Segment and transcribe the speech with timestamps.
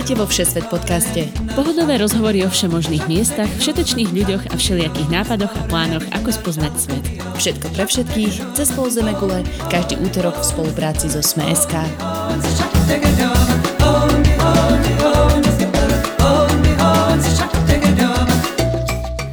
[0.00, 1.28] Vítajte vo Všesvet podcaste.
[1.52, 7.04] Pohodové rozhovory o všemožných miestach, všetečných ľuďoch a všelijakých nápadoch a plánoch, ako spoznať svet.
[7.36, 11.76] Všetko pre všetkých, cez pol gule, každý útorok v spolupráci so Sme.sk.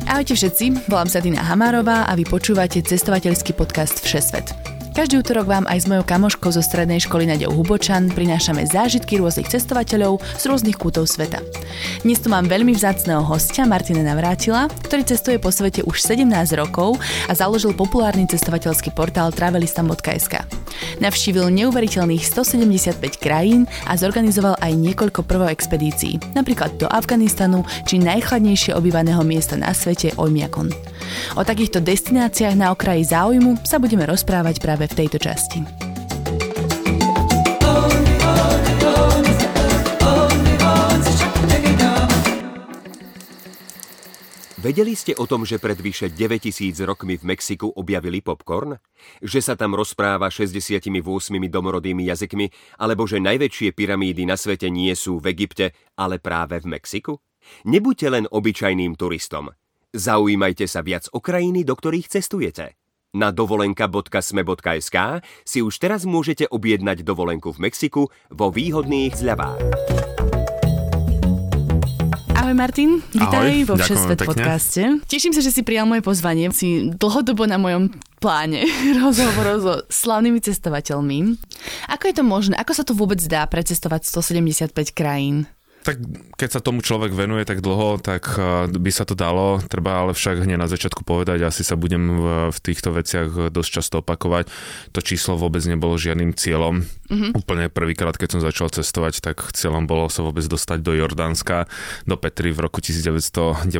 [0.03, 4.66] Ahojte všetci, volám sa Dina Hamárová a vy počúvate cestovateľský podcast Všesvet.
[4.97, 9.45] Každý útorok vám aj s mojou kamoškou zo strednej školy Naďou Hubočan prinášame zážitky rôznych
[9.45, 11.37] cestovateľov z rôznych kútov sveta.
[12.01, 16.97] Dnes tu mám veľmi vzácného hostia Martina Navrátila, ktorý cestuje po svete už 17 rokov
[17.29, 20.41] a založil populárny cestovateľský portál travelistam.sk.
[20.97, 28.73] Navštívil neuveriteľných 175 krajín a zorganizoval aj niekoľko prvov expedícií, napríklad do Afganistanu či najchladnejšie
[28.73, 30.96] obývaného miesta na svete Oymyakon.
[31.37, 35.87] O takýchto destináciách na okraji záujmu sa budeme rozprávať práve v tejto časti.
[44.67, 48.75] Vedeli ste o tom, že pred vyše 9000 rokmi v Mexiku objavili popcorn?
[49.23, 50.91] Že sa tam rozpráva 68
[51.47, 52.51] domorodými jazykmi?
[52.75, 57.15] Alebo že najväčšie pyramídy na svete nie sú v Egypte, ale práve v Mexiku?
[57.63, 59.55] Nebuďte len obyčajným turistom.
[59.95, 62.75] Zaujímajte sa viac o krajiny, do ktorých cestujete.
[63.15, 64.97] Na dovolenka.sme.sk
[65.47, 69.63] si už teraz môžete objednať dovolenku v Mexiku vo výhodných zľavách.
[72.35, 74.99] Ahoj Martin, vítaj vo Všesvet podcaste.
[75.07, 76.51] Teším sa, že si prijal moje pozvanie.
[76.51, 77.87] Si dlhodobo na mojom
[78.19, 78.67] pláne
[79.01, 81.39] rozhovor so slavnými cestovateľmi.
[81.95, 82.59] Ako je to možné?
[82.59, 85.47] Ako sa to vôbec dá precestovať 175 krajín?
[85.87, 86.03] Tak
[86.35, 89.63] keď sa tomu človek venuje tak dlho, tak eh, by sa to dalo.
[89.63, 93.69] Treba ale však hneď na začiatku povedať, asi sa budem v, v týchto veciach dosť
[93.71, 94.51] často opakovať.
[94.91, 96.83] To číslo vôbec nebolo žiadnym cieľom.
[97.07, 97.31] Mm-hmm.
[97.39, 101.71] Úplne prvýkrát, keď som začal cestovať, tak cieľom bolo sa vôbec dostať do Jordánska,
[102.03, 103.71] do Petry v roku 1997,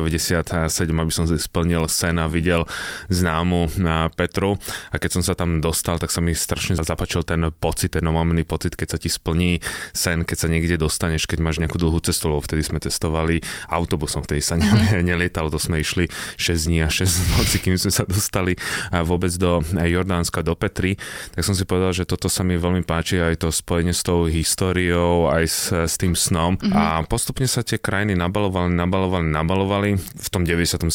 [0.88, 2.64] aby som splnil sen a videl
[3.12, 4.56] známu na Petru.
[4.88, 8.48] A keď som sa tam dostal, tak sa mi strašne zapačil ten pocit, ten omamený
[8.48, 9.60] pocit, keď sa ti splní
[9.92, 13.42] sen, keď sa niekde dostaneš, keď máš nejakú dlhú dlhú cestu, lebo vtedy sme testovali
[13.66, 14.70] autobusom, vtedy sa ne,
[15.10, 16.06] nelietalo, to sme išli
[16.38, 17.02] 6 dní a 6
[17.34, 18.54] noci, kým sme sa dostali
[19.02, 20.94] vôbec do Jordánska, do Petry,
[21.34, 24.30] tak som si povedal, že toto sa mi veľmi páči, aj to spojenie s tou
[24.30, 26.54] históriou, aj s, s tým snom.
[26.54, 26.72] Mm-hmm.
[26.78, 29.90] A postupne sa tie krajiny nabalovali, nabalovali, nabalovali.
[29.98, 30.86] V tom 97.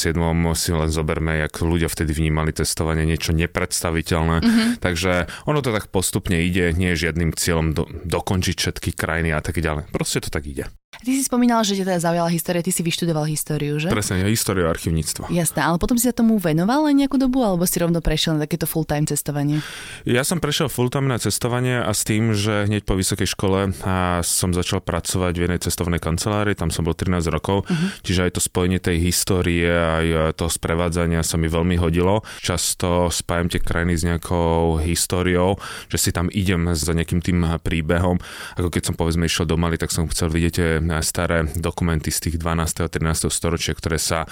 [0.55, 4.37] si len zoberme, jak ľudia vtedy vnímali testovanie niečo nepredstaviteľné.
[4.39, 4.69] Mm-hmm.
[4.79, 9.41] Takže ono to tak postupne ide, nie je žiadnym cieľom do, dokončiť všetky krajiny a
[9.41, 9.89] tak ďalej.
[9.89, 10.69] Proste to tak ide.
[11.03, 13.91] Ty si spomínal, že ťa teda zaujala história, ty si vyštudoval históriu, že?
[13.91, 15.27] Presne, ja históriu a archivníctvo.
[15.27, 18.47] Jasné, ale potom si sa tomu venoval len nejakú dobu, alebo si rovno prešiel na
[18.47, 19.59] takéto full-time cestovanie?
[20.07, 24.23] Ja som prešiel full-time na cestovanie a s tým, že hneď po vysokej škole a
[24.23, 27.99] som začal pracovať v jednej cestovnej kancelárii, tam som bol 13 rokov, uh-huh.
[27.99, 32.23] čiže aj to spojenie tej histórie, aj toho sprevádzania sa mi veľmi hodilo.
[32.39, 35.59] Často spájam tie krajiny s nejakou históriou,
[35.91, 38.23] že si tam idem za nejakým tým príbehom.
[38.55, 42.35] Ako keď som povedzme išiel do Mali, tak som chcel vidieť staré dokumenty z tých
[42.37, 42.85] 12.
[42.85, 43.31] a 13.
[43.31, 44.27] storočia, ktoré sa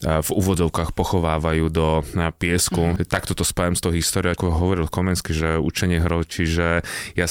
[0.00, 2.02] v úvodzovkách pochovávajú do
[2.40, 2.96] piesku.
[2.96, 3.04] Mm.
[3.04, 6.80] Takto to spájam s tou históriou, ako hovoril Komensky, že učenie hrov, čiže
[7.14, 7.26] ja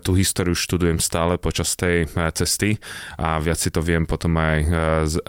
[0.00, 2.80] tú históriu študujem stále počas tej cesty
[3.20, 4.58] a viac si to viem potom aj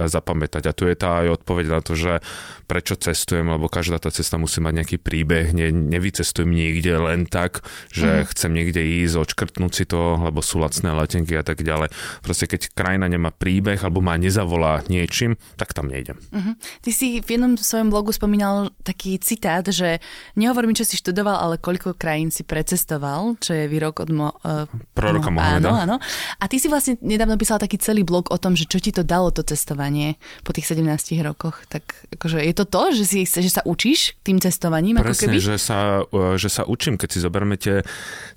[0.07, 0.63] zapamätať.
[0.69, 2.23] A tu je tá aj odpoveď na to, že
[2.66, 5.53] prečo cestujem, lebo každá tá cesta musí mať nejaký príbeh.
[5.53, 7.61] Ne, nevycestujem niekde len tak,
[7.91, 8.25] že mm.
[8.33, 11.93] chcem niekde ísť, odškrtnúť si to, lebo sú lacné letenky a tak ďalej.
[12.23, 16.16] Proste keď krajina nemá príbeh alebo ma nezavolá niečím, tak tam nejdem.
[16.31, 16.56] Uh-huh.
[16.79, 20.00] Ty si v jednom svojom blogu spomínal taký citát, že
[20.39, 24.31] nehovor mi, čo si študoval, ale koľko krajín si precestoval, čo je výrok od Mo,
[24.31, 24.63] uh,
[24.95, 25.67] proroka no, Mohameda.
[25.67, 25.95] Áno, áno.
[26.39, 29.03] A ty si vlastne nedávno písal taký celý blog o tom, že čo ti to
[29.03, 30.16] dalo to cestovanie
[30.47, 30.88] po tých 17
[31.19, 31.67] rokoch.
[31.67, 31.84] Tak
[32.16, 35.03] akože je to to, že, si, že sa učíš tým cestovaním?
[35.03, 35.37] Presne, ako keby?
[35.43, 37.84] Že, sa, e, že sa učím, keď si zoberme tie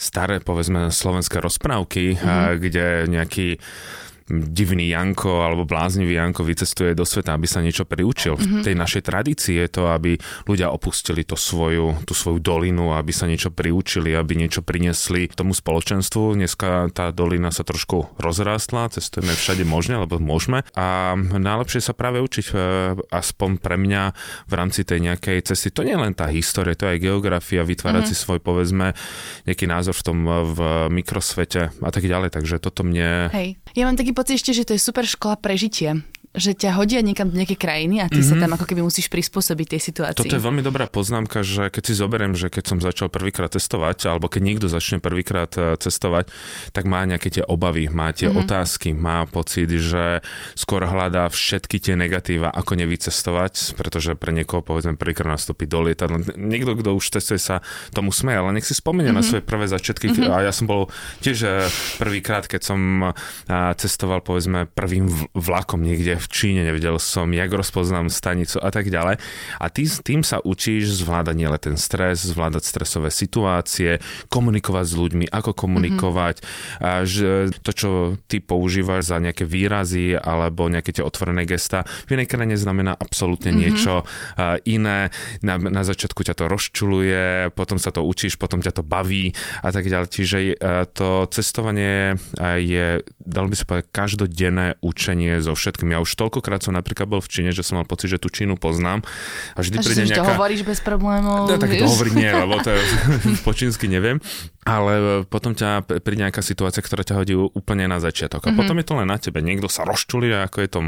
[0.03, 2.59] staré, povedzme, slovenské rozprávky, mm-hmm.
[2.59, 3.49] kde nejaký
[4.29, 8.37] divný Janko alebo bláznivý Janko vycestuje do sveta, aby sa niečo priučil.
[8.37, 8.61] Mm-hmm.
[8.61, 13.11] V tej našej tradícii je to, aby ľudia opustili to svoju, tú svoju dolinu, aby
[13.11, 16.37] sa niečo priučili, aby niečo priniesli tomu spoločenstvu.
[16.37, 20.63] Dneska tá dolina sa trošku rozrástla, cestujeme všade možne, lebo môžeme.
[20.77, 22.55] A najlepšie sa práve učiť, e,
[23.09, 24.03] aspoň pre mňa
[24.47, 25.73] v rámci tej nejakej cesty.
[25.73, 28.21] To nie je len tá história, to je aj geografia, vytvárať mm-hmm.
[28.21, 28.93] si svoj, povedzme,
[29.49, 30.59] nejaký názor v tom v
[30.93, 32.35] mikrosvete a tak ďalej.
[32.35, 33.33] Takže toto mne...
[33.33, 33.57] Hej.
[33.73, 36.03] Ja mám taký pocit ešte, že to je super škola prežitia
[36.37, 38.37] že ťa hodia niekam do nejakej krajiny a ty mm-hmm.
[38.37, 40.29] sa tam ako keby musíš prispôsobiť tej situácii.
[40.29, 44.13] Toto je veľmi dobrá poznámka, že keď si zoberiem, že keď som začal prvýkrát testovať,
[44.13, 46.29] alebo keď niekto začne prvýkrát cestovať,
[46.77, 48.45] tak má nejaké tie obavy, má tie mm-hmm.
[48.45, 50.21] otázky, má pocit, že
[50.53, 56.37] skôr hľadá všetky tie negatíva, ako nevycestovať, pretože pre niekoho povedzme prvýkrát nastúpi do lietadla.
[56.37, 57.65] Niekto, kto už testuje sa
[57.97, 59.17] tomu smeje, ale nech si spomenie mm-hmm.
[59.17, 59.29] na mhm.
[59.33, 60.13] svoje prvé začiatky.
[60.13, 60.29] Mm-hmm.
[60.29, 60.93] A ja som bol
[61.25, 61.49] tiež e,
[61.97, 62.81] prvýkrát, keď som
[63.81, 69.23] cestoval povedzme prvým vlakom niekde v Číne, nevedel som, jak rozpoznám stanicu a tak ďalej.
[69.63, 75.27] A tým, tým sa učíš zvládať nielen ten stres, zvládať stresové situácie, komunikovať s ľuďmi,
[75.31, 76.83] ako komunikovať, mm-hmm.
[76.83, 77.91] a že to, čo
[78.27, 83.55] ty používaš za nejaké výrazy alebo nejaké tie otvorené gesta, v inej krajine znamená absolútne
[83.55, 83.63] mm-hmm.
[83.63, 84.03] niečo
[84.67, 85.15] iné.
[85.45, 89.71] Na, na začiatku ťa to rozčuluje, potom sa to učíš, potom ťa to baví a
[89.71, 90.09] tak ďalej.
[90.09, 90.39] Čiže
[90.97, 95.93] to cestovanie je, dalo by sa povedať, každodenné učenie so všetkým.
[95.93, 98.57] Ja už toľkokrát som napríklad bol v Číne, že som mal pocit, že tú Čínu
[98.57, 99.03] poznám.
[99.57, 100.23] A vždy príde nejaká...
[100.23, 101.51] to hovoríš bez problémov.
[101.51, 102.81] No, tak to hovorí nie, lebo to je,
[103.47, 104.23] po čínsky neviem.
[104.69, 108.45] Ale potom ťa príde nejaká situácia, ktorá ťa hodí úplne na začiatok.
[108.45, 108.59] A mm-hmm.
[108.61, 109.41] potom je to len na tebe.
[109.41, 110.81] Niekto sa rozčulí, ako je to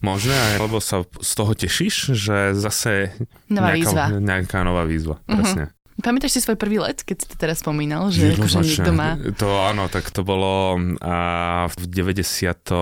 [0.00, 3.12] možné, lebo sa z toho tešíš, že zase
[3.52, 4.04] nová nejaká, výzva.
[4.16, 5.16] nejaká nová výzva.
[5.28, 5.79] Mm-hmm.
[6.00, 9.16] Pamätáš si svoj prvý let, keď si to teraz spomínal, že akože niekto má...
[9.36, 11.16] To áno, tak to bolo a
[11.68, 12.76] v 98.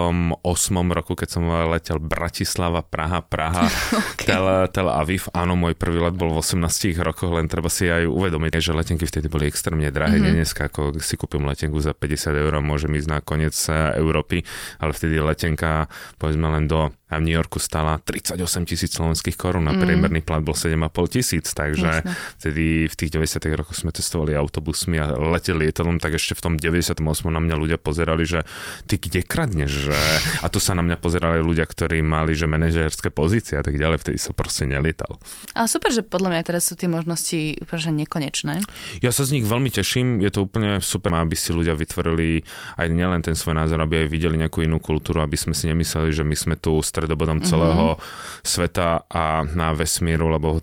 [0.91, 3.67] roku, keď som letel Bratislava, Praha, Praha,
[4.15, 4.35] okay.
[4.35, 5.31] Tel, Tel Aviv.
[5.35, 9.05] Áno, môj prvý let bol v 18 rokoch, len treba si aj uvedomiť, že letenky
[9.05, 10.19] vtedy boli extrémne drahé.
[10.19, 10.35] Mm-hmm.
[10.39, 13.55] Dneska, ako si kúpim letenku za 50 eur, môžem ísť na koniec
[13.99, 14.47] Európy,
[14.79, 18.37] ale vtedy letenka, povedzme len do a v New Yorku stala 38
[18.69, 19.81] tisíc slovenských korún a mm.
[19.81, 22.13] priemerný plat bol 7,5 tisíc, takže Jasne.
[22.37, 26.55] vtedy v tých 90 rokoch sme testovali autobusmi a leteli lietadlom, tak ešte v tom
[26.61, 28.45] 98 na mňa ľudia pozerali, že
[28.85, 29.99] ty kde kradneš, že...
[30.45, 34.05] A tu sa na mňa pozerali ľudia, ktorí mali, že manažerské pozície a tak ďalej,
[34.05, 35.17] vtedy som proste nelietal.
[35.57, 38.61] Ale super, že podľa mňa teraz sú tie možnosti úplne nekonečné.
[39.01, 42.45] Ja sa z nich veľmi teším, je to úplne super, aby si ľudia vytvorili
[42.77, 46.13] aj nielen ten svoj názor, aby aj videli nejakú inú kultúru, aby sme si nemysleli,
[46.13, 48.43] že my sme tu stredobodom celého mm-hmm.
[48.43, 50.59] sveta a na vesmíru, lebo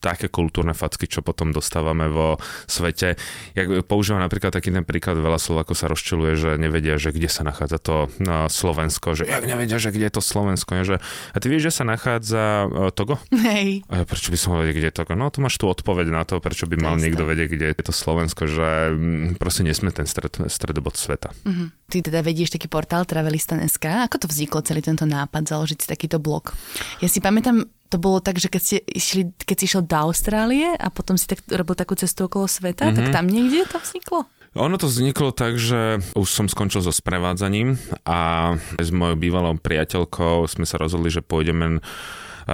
[0.00, 3.20] také kultúrne facky, čo potom dostávame vo svete.
[3.52, 7.44] Ja používam napríklad taký ten príklad, veľa Slovákov sa rozčiluje, že nevedia, že kde sa
[7.44, 10.72] nachádza to no, Slovensko, že jak nevedia, že kde je to Slovensko.
[10.80, 13.20] Že, a ty vieš, že sa nachádza uh, Togo?
[13.34, 13.84] Hej.
[13.92, 15.12] A prečo by som vedel, kde je Togo?
[15.18, 17.92] No to máš tu odpoveď na to, prečo by mal niekto vedieť, kde je to
[17.92, 21.34] Slovensko, že mm, proste nesme ten stred, stredobod sveta.
[21.44, 21.79] Mm-hmm.
[21.90, 24.06] Ty teda vedieš taký portál Travelista.sk.
[24.06, 26.54] Ako to vzniklo celý tento nápad založiť si takýto blog?
[27.02, 30.70] Ja si pamätám, to bolo tak, že keď si, išli, keď si išiel do Austrálie
[30.78, 32.96] a potom si tak robil takú cestu okolo sveta, mm-hmm.
[32.96, 33.14] tak mhm.
[33.18, 34.30] tam niekde to vzniklo?
[34.58, 40.42] Ono to vzniklo tak, že už som skončil so sprevádzaním a s mojou bývalou priateľkou
[40.50, 41.78] sme sa rozhodli, že pôjdeme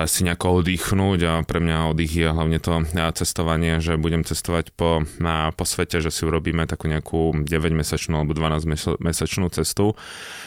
[0.05, 2.85] si nejako oddychnúť a pre mňa oddych je hlavne to
[3.17, 8.37] cestovanie, že budem cestovať po, na, po svete, že si urobíme takú nejakú 9-mesačnú alebo
[8.37, 9.97] 12-mesačnú cestu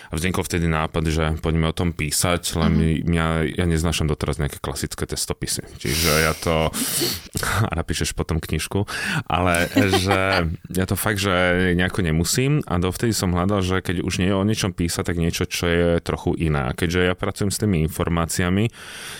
[0.09, 3.05] a vznikol vtedy nápad, že poďme o tom písať, len mm-hmm.
[3.05, 3.25] mňa,
[3.61, 5.65] ja neznášam doteraz nejaké klasické testopisy.
[5.77, 6.73] Čiže ja to...
[7.69, 8.89] A napíšeš potom knižku.
[9.29, 9.69] Ale
[10.01, 14.33] že ja to fakt, že nejako nemusím a dovtedy som hľadal, že keď už nie
[14.33, 16.71] je o niečom písať, tak niečo, čo je trochu iné.
[16.71, 18.73] A keďže ja pracujem s tými informáciami,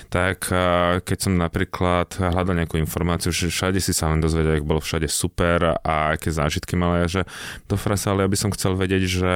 [0.10, 0.19] tak
[1.06, 5.08] keď som napríklad hľadal nejakú informáciu, že všade si sa len dozvedel, ak bolo všade
[5.10, 7.22] super a aké zážitky mal ja, že
[7.68, 9.32] do frasa, ale ja by som chcel vedieť, že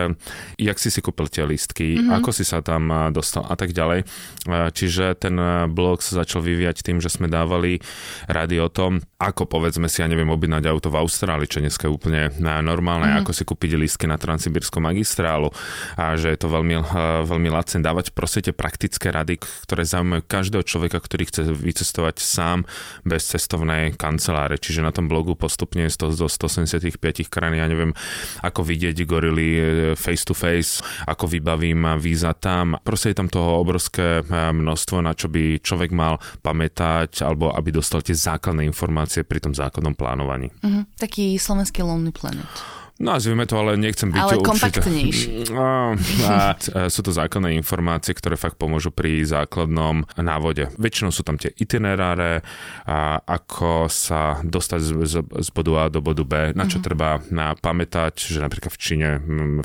[0.62, 2.16] jak si si kúpil tie listky, mm-hmm.
[2.20, 4.06] ako si sa tam dostal a tak ďalej.
[4.48, 5.36] Čiže ten
[5.72, 7.80] blog sa začal vyvíjať tým, že sme dávali
[8.28, 11.96] rady o tom, ako povedzme si, ja neviem, objednať auto v Austrálii, čo dneska je
[11.96, 13.24] úplne normálne, mm-hmm.
[13.24, 15.54] ako si kúpiť listky na Transsibírsku magistrálu
[15.96, 16.76] a že je to veľmi,
[17.24, 22.66] veľmi lacné dávať proste tie praktické rady, ktoré zaujímajú každého človeka, ktorý chce vycestovať sám
[23.06, 24.58] bez cestovnej kanceláre.
[24.58, 26.98] Čiže na tom blogu postupne z zo 175
[27.30, 27.94] krajín, ja neviem,
[28.42, 29.62] ako vidieť gorily e,
[29.94, 32.76] face to face, ako vybavím víza tam.
[32.82, 37.70] Proste je tam toho obrovské eh, množstvo, na čo by človek mal pamätať, alebo aby
[37.72, 40.50] dostal tie základné informácie pri tom základnom plánovaní.
[40.64, 40.84] Uh-huh.
[40.98, 42.83] Taký slovenský Lonely Planet.
[43.04, 45.52] Nazvime to, ale nechcem byť ale kompaktnejší.
[45.52, 45.92] A,
[46.32, 50.72] a, sú to základné informácie, ktoré fakt pomôžu pri základnom návode.
[50.80, 52.40] Väčšinou sú tam tie itineráre,
[52.88, 56.88] a ako sa dostať z, z, z bodu A do bodu B, na čo mm-hmm.
[56.88, 59.08] treba na, pamätať, že napríklad v Číne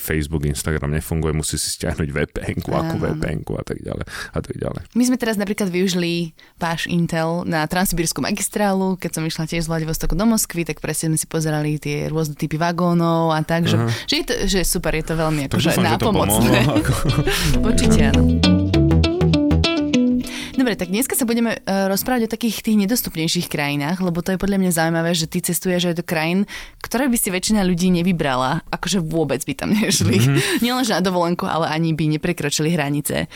[0.03, 4.05] Facebook, Instagram nefunguje, musí si stiahnuť vpn ako vpn a tak ďalej.
[4.35, 4.83] A tak ďalej.
[4.99, 9.71] My sme teraz napríklad využili váš Intel na Transsibírskú magistrálu, keď som išla tiež z
[9.71, 13.69] Vladivostoku do Moskvy, tak presne sme si pozerali tie rôzne typy vagónov, domov a tak,
[13.69, 13.77] že,
[14.09, 16.59] že, je to, že super, je to veľmi akože nápomocné.
[16.65, 16.93] Ako...
[17.69, 18.23] Určite áno.
[20.59, 24.43] Dobre, tak dneska sa budeme uh, rozprávať o takých tých nedostupnejších krajinách, lebo to je
[24.43, 26.51] podľa mňa zaujímavé, že ty cestuješ aj do krajín,
[26.83, 30.19] ktoré by si väčšina ľudí nevybrala, akože vôbec by tam nešli.
[30.19, 30.39] Mm-hmm.
[30.67, 33.31] Nielenže na dovolenku, ale ani by neprekročili hranice.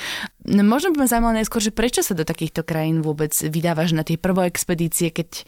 [0.51, 4.03] No, možno by ma zaujímalo najskôr, že prečo sa do takýchto krajín vôbec vydávaš na
[4.03, 5.47] tie prvé expedície, keď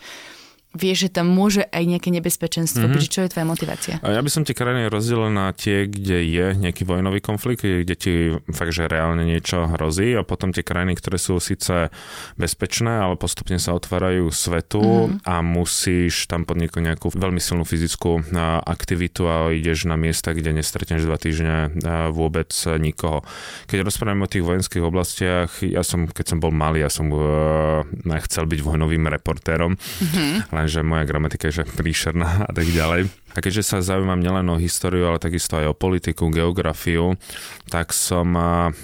[0.75, 2.91] vieš, že tam môže aj nejaké nebezpečenstvo.
[2.91, 3.07] Mm-hmm.
[3.07, 3.95] Čo je tvoja motivácia?
[4.03, 8.35] Ja by som tie krajiny rozdelil na tie, kde je nejaký vojnový konflikt, kde ti
[8.51, 11.95] fakt, že reálne niečo hrozí a potom tie krajiny, ktoré sú síce
[12.35, 15.31] bezpečné, ale postupne sa otvárajú svetu mm-hmm.
[15.31, 18.35] a musíš tam podniknúť nejakú veľmi silnú fyzickú
[18.67, 21.71] aktivitu a ideš na miesta, kde nestretneš dva týždne
[22.11, 22.51] vôbec
[22.83, 23.23] nikoho.
[23.71, 27.87] Keď rozprávame o tých vojenských oblastiach, ja som, keď som bol malý, ja som uh,
[28.27, 33.09] chcel byť vojnovým reportérom, mm-hmm že moja gramatika je že príšerná a tak ďalej.
[33.35, 37.19] A keďže sa zaujímam nielen o históriu, ale takisto aj o politiku, geografiu,
[37.67, 38.31] tak som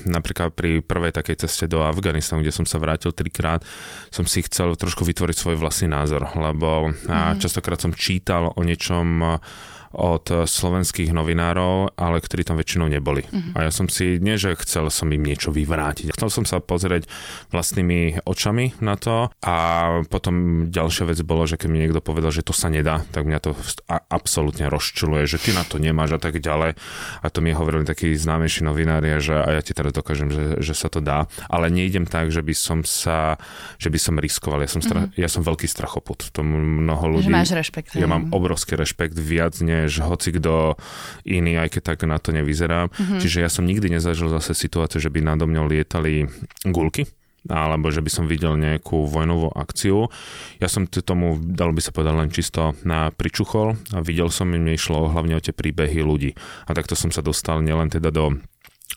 [0.02, 3.62] napríklad pri prvej takej ceste do Afganistanu, kde som sa vrátil trikrát,
[4.10, 7.38] som si chcel trošku vytvoriť svoj vlastný názor, lebo mm.
[7.38, 9.38] častokrát som čítal o niečom
[9.90, 13.26] od slovenských novinárov, ale ktorí tam väčšinou neboli.
[13.26, 13.58] Uh-huh.
[13.58, 17.10] A ja som si, nie že chcel som im niečo vyvrátiť, chcel som sa pozrieť
[17.50, 19.56] vlastnými očami na to a
[20.06, 23.38] potom ďalšia vec bolo, že keď mi niekto povedal, že to sa nedá, tak mňa
[23.42, 23.50] to
[23.90, 26.78] absolútne rozčuluje, že ty na to nemáš a tak ďalej.
[27.20, 30.74] A to mi hovorili takí známejší novinári, že a ja ti teraz dokážem, že, že
[30.76, 31.26] sa to dá.
[31.50, 33.40] Ale nejdem tak, že by som sa,
[33.76, 34.62] že by som riskoval.
[34.62, 35.18] Ja som, stra- uh-huh.
[35.18, 36.30] ja som veľký strachoput.
[36.30, 37.28] Tomu mnoho ľudí.
[37.28, 37.96] Že máš rešpekt.
[37.96, 40.76] Ja mám obrovský rešpekt, viac ne než hoci kto
[41.24, 42.92] iný, aj keď tak na to nevyzerám.
[42.92, 43.20] Mm-hmm.
[43.20, 46.28] Čiže ja som nikdy nezažil zase situáciu, že by nado mňou lietali
[46.68, 47.08] gulky
[47.48, 50.12] alebo že by som videl nejakú vojnovú akciu.
[50.60, 54.76] Ja som tomu, dalo by sa povedať, len čisto na pričuchol a videl som, mne
[54.76, 56.36] išlo hlavne o tie príbehy ľudí.
[56.68, 58.36] A takto som sa dostal nielen teda do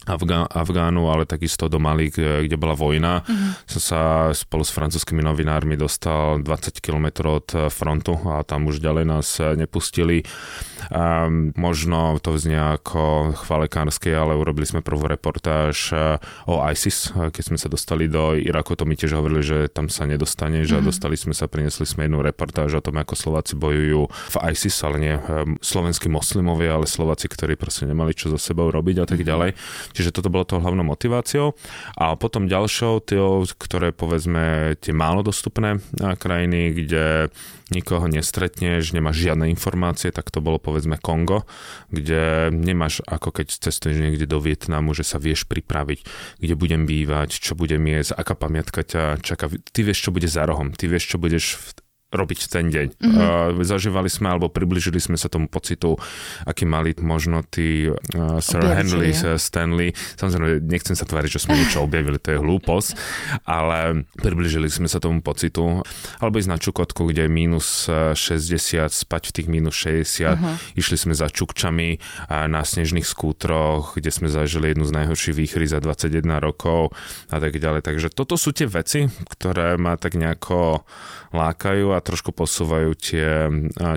[0.03, 3.23] Afgá- Afgánu, ale takisto do Mali, kde bola vojna.
[3.23, 3.51] Mm-hmm.
[3.71, 4.01] Som sa
[4.35, 10.27] spolu s francúzskými novinármi dostal 20 km od frontu a tam už ďalej nás nepustili.
[10.91, 16.19] Um, možno to vznie ako chvalekárske, ale urobili sme prvú reportáž eh,
[16.51, 20.03] o ISIS, keď sme sa dostali do Iraku, to mi tiež hovorili, že tam sa
[20.03, 20.89] nedostane, že mm-hmm.
[20.91, 24.97] dostali sme sa, priniesli sme jednu reportáž o tom, ako Slováci bojujú v ISIS, ale
[24.99, 29.23] nie um, slovenskí moslimovia, ale Slováci, ktorí proste nemali čo so sebou robiť a tak
[29.23, 29.27] mhm.
[29.27, 29.49] ďalej.
[29.91, 31.51] Čiže toto bolo tou hlavnou motiváciou.
[31.99, 33.19] A potom ďalšou, tie,
[33.59, 37.33] ktoré povedzme tie málo dostupné krajiny, kde
[37.73, 41.49] nikoho nestretneš, nemáš žiadne informácie, tak to bolo povedzme Kongo,
[41.89, 46.05] kde nemáš ako keď cestuješ niekde do Vietnamu, že sa vieš pripraviť,
[46.37, 49.49] kde budem bývať, čo budem jesť, aká pamiatka ťa čaká.
[49.49, 51.57] Ty vieš, čo bude za rohom, ty vieš, čo budeš
[52.13, 52.87] robiť ten deň.
[53.01, 53.57] Mm-hmm.
[53.57, 55.97] Uh, zažívali sme alebo približili sme sa tomu pocitu,
[56.45, 59.35] aký mali možno tí uh, Sir Objavili, Henry ja.
[59.35, 59.89] Stanley.
[60.15, 62.89] Samozrejme, nechcem sa tváriť, že sme niečo objavili, to je hlúposť,
[63.49, 65.81] ale približili sme sa tomu pocitu.
[66.21, 70.37] Alebo ísť na Čukotku, kde je minus 60, spať v tých minus 60.
[70.37, 70.55] Uh-huh.
[70.77, 71.97] Išli sme za Čukčami
[72.29, 76.93] na snežných skútroch, kde sme zažili jednu z najhorších výchry za 21 rokov
[77.31, 77.81] a tak ďalej.
[77.83, 80.83] Takže toto sú tie veci, ktoré ma tak nejako
[81.33, 83.47] lákajú a trošku posúvajú tie,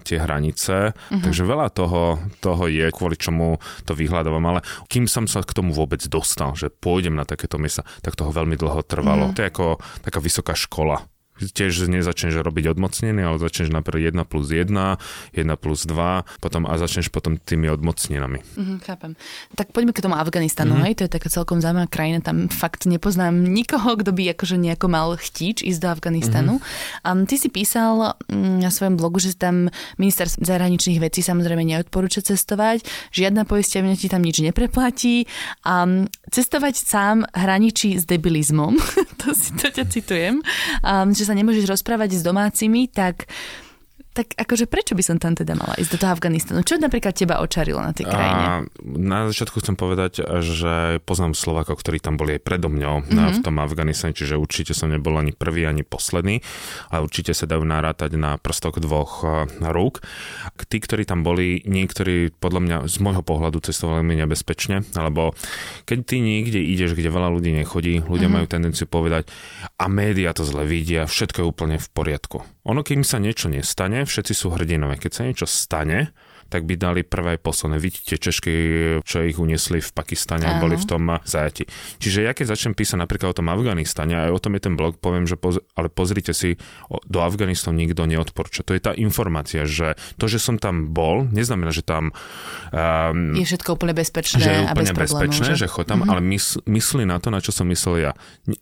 [0.06, 0.94] tie hranice.
[0.94, 1.22] Uh-huh.
[1.22, 4.46] Takže veľa toho, toho je, kvôli čomu to vyhľadávam.
[4.46, 8.30] Ale kým som sa k tomu vôbec dostal, že pôjdem na takéto miesta, tak toho
[8.30, 9.30] veľmi dlho trvalo.
[9.30, 9.34] Uh-huh.
[9.34, 9.66] To je ako
[10.06, 11.02] taká vysoká škola
[11.38, 16.72] tiež nezačneš robiť odmocniny, ale začneš napríklad 1 plus 1, 1 plus 2, potom a
[16.80, 18.40] začneš potom tými odmocninami.
[18.56, 19.12] Mm, chápem.
[19.52, 20.82] Tak poďme k tomu Afganistanu, mm.
[20.88, 24.86] hej, to je taká celkom zaujímavá krajina, tam fakt nepoznám nikoho, kto by akože nejako
[24.88, 26.54] mal chtíč ísť do Afganistanu.
[26.56, 26.64] Mm.
[27.04, 29.68] Um, ty si písal mm, na svojom blogu, že tam
[30.00, 35.28] minister zahraničných vecí samozrejme neodporúča cestovať, žiadna poisťovňa ti tam nič nepreplatí
[35.66, 38.78] a um, cestovať sám hraničí s debilizmom,
[39.20, 40.40] to si to ťa citujem,
[40.80, 43.26] um, že sa nemôžeš rozprávať s domácimi, tak
[44.16, 46.64] tak akože prečo by som tam teda mala ísť do toho Afganistanu?
[46.64, 48.44] Čo napríklad teba očarilo na tej krajine?
[48.48, 53.36] A na začiatku chcem povedať, že poznám Slovákov, ktorí tam boli aj predo mňou mm-hmm.
[53.36, 56.40] v tom Afganistane, čiže určite som nebol ani prvý, ani posledný,
[56.88, 59.20] ale určite sa dajú narátať na prstok dvoch
[59.60, 60.00] rúk.
[60.72, 65.36] Tí, ktorí tam boli, niektorí podľa mňa z môjho pohľadu cestovali veľmi nebezpečne, alebo
[65.84, 68.32] keď ty niekde ideš, kde veľa ľudí nechodí, ľudia mm-hmm.
[68.32, 69.28] majú tendenciu povedať
[69.76, 72.55] a médiá to zle vidia, všetko je úplne v poriadku.
[72.66, 74.98] Ono, kým sa niečo nestane, všetci sú hrdinové.
[74.98, 76.10] Keď sa niečo stane,
[76.48, 77.76] tak by dali prvé posledné.
[77.76, 78.52] Vidíte Češky,
[79.02, 81.66] čo ich uniesli v Pakistane a boli v tom zajati.
[82.00, 84.96] Čiže ja keď začnem písať napríklad o tom Afganistane, aj o tom je ten blog,
[85.02, 86.56] poviem, že poz, ale pozrite si,
[87.06, 88.64] do Afganistanu nikto neodporúča.
[88.64, 92.14] To je tá informácia, že to, že som tam bol, neznamená, že tam...
[92.70, 96.02] Um, je všetko úplne bezpečné že je úplne a bez bezpečné, že, že chod tam,
[96.02, 96.12] mm-hmm.
[96.12, 98.12] ale mys, myslí na to, na čo som myslel ja.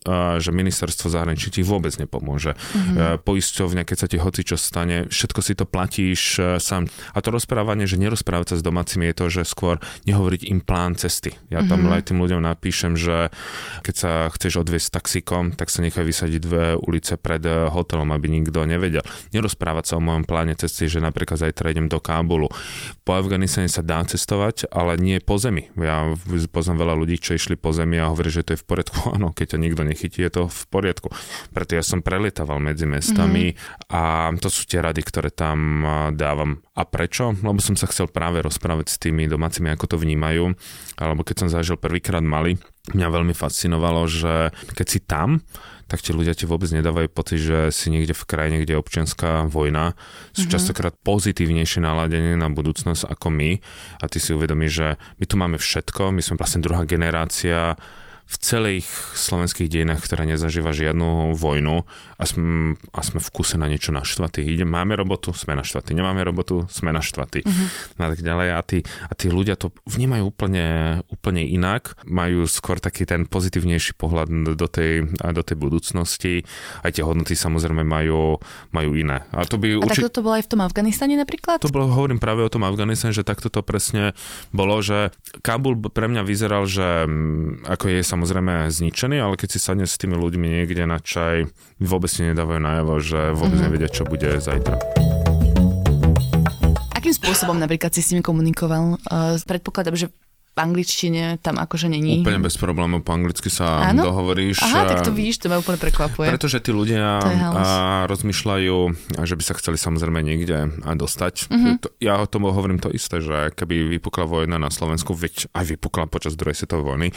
[0.08, 2.56] Uh, že ministerstvo zahraničí ti vôbec nepomôže.
[2.56, 2.96] Mm-hmm.
[2.96, 6.88] Uh, poisťovňa, keď sa ti hoci čo stane, všetko si to platíš uh, sám.
[7.12, 7.34] A to
[7.74, 11.34] rozprávanie, že nerozprávať sa s domácimi je to, že skôr nehovoriť im plán cesty.
[11.50, 11.96] Ja tam mm-hmm.
[11.98, 13.34] aj tým ľuďom napíšem, že
[13.82, 18.62] keď sa chceš odviesť taxíkom, tak sa nechaj vysadiť dve ulice pred hotelom, aby nikto
[18.62, 19.02] nevedel.
[19.34, 22.46] Nerozprávať sa o mojom pláne cesty, že napríklad zajtra idem do Kábulu.
[23.02, 25.74] Po Afganistane sa dá cestovať, ale nie po zemi.
[25.74, 26.14] Ja
[26.54, 28.98] poznám veľa ľudí, čo išli po zemi a hovorí, že to je v poriadku.
[29.18, 31.10] Áno, keď ťa nikto nechytí, je to v poriadku.
[31.50, 33.90] Preto ja som prelietaval medzi mestami mm-hmm.
[33.90, 35.82] a to sú tie rady, ktoré tam
[36.14, 36.62] dávam.
[36.74, 37.30] A prečo?
[37.38, 40.58] Lebo som sa chcel práve rozprávať s tými domácimi, ako to vnímajú.
[40.98, 42.58] Alebo keď som zažil prvýkrát Mali,
[42.90, 45.38] mňa veľmi fascinovalo, že keď si tam,
[45.86, 49.46] tak tí ľudia ti vôbec nedávajú pocit, že si niekde v krajine, kde je občianská
[49.46, 49.94] vojna.
[50.34, 50.54] Sú mm-hmm.
[50.58, 53.62] častokrát pozitívnejšie naladenie na budúcnosť ako my
[54.00, 54.88] a ty si uvedomíš, že
[55.20, 57.78] my tu máme všetko, my sme vlastne druhá generácia
[58.24, 61.84] v celých slovenských dejinách, ktorá nezažíva žiadnu vojnu
[62.16, 64.40] a sme, a sme v kuse na niečo naštvatí.
[64.40, 65.92] Ide, máme robotu, sme naštvatí.
[65.92, 67.44] Nemáme robotu, sme naštvatí.
[67.44, 67.66] Uh-huh.
[68.00, 68.48] A tak ďalej.
[68.56, 72.00] A tí, a tí ľudia to vnímajú úplne, úplne inak.
[72.08, 76.48] Majú skôr taký ten pozitívnejší pohľad do tej, do tej budúcnosti.
[76.80, 78.40] Aj tie hodnoty samozrejme majú,
[78.72, 79.26] majú iné.
[79.36, 80.00] A, to by a urči...
[80.00, 81.60] takto to bolo aj v tom Afganistane napríklad?
[81.60, 84.16] To bolo, hovorím práve o tom Afganistane, že takto to presne
[84.54, 85.12] bolo, že
[85.42, 89.98] Kabul pre mňa vyzeral, že mm, ako je samozrejme zničený, ale keď si sadne s
[89.98, 91.50] tými ľuďmi niekde na čaj,
[91.82, 93.66] vôbec si nedávajú najavo, že vôbec mm-hmm.
[93.66, 94.78] nevedia, čo bude zajtra.
[96.94, 99.02] Akým spôsobom napríklad si s nimi komunikoval?
[99.10, 100.06] Uh, predpokladám, že
[100.54, 102.22] v angličtine tam akože není.
[102.22, 104.06] Úplne bez problémov, po anglicky sa Áno?
[104.06, 104.62] dohovoríš.
[104.62, 106.30] Aha, tak to vidíš, to ma úplne prekvapuje.
[106.30, 108.76] Pretože tí ľudia a, rozmýšľajú,
[109.26, 111.50] že by sa chceli samozrejme niekde dostať.
[111.50, 111.74] Uh-huh.
[111.82, 115.74] To, ja o tom hovorím to isté, že keby vypukla vojna na Slovensku, veď aj
[115.74, 117.08] vypukla počas druhej svetovej vojny,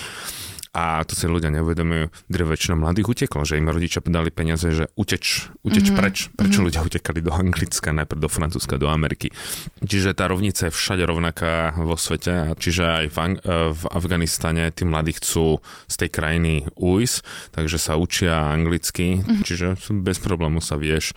[0.74, 2.12] a to si ľudia neuvedomujú,
[2.48, 6.00] väčšina mladých uteklo, že im rodičia dali peniaze, že uteč, uteč mm-hmm.
[6.00, 6.18] preč.
[6.34, 6.68] Prečo mm-hmm.
[6.68, 9.30] ľudia utekali do Anglicka, najprv do Francúzska, do Ameriky.
[9.84, 12.56] Čiže tá rovnica je všade rovnaká vo svete.
[12.58, 15.60] Čiže aj v, Ang- e, v Afganistane tí mladí chcú
[15.92, 17.18] z tej krajiny ujsť,
[17.54, 19.44] takže sa učia anglicky, mm-hmm.
[19.44, 19.68] čiže
[20.02, 21.12] bez problému sa vieš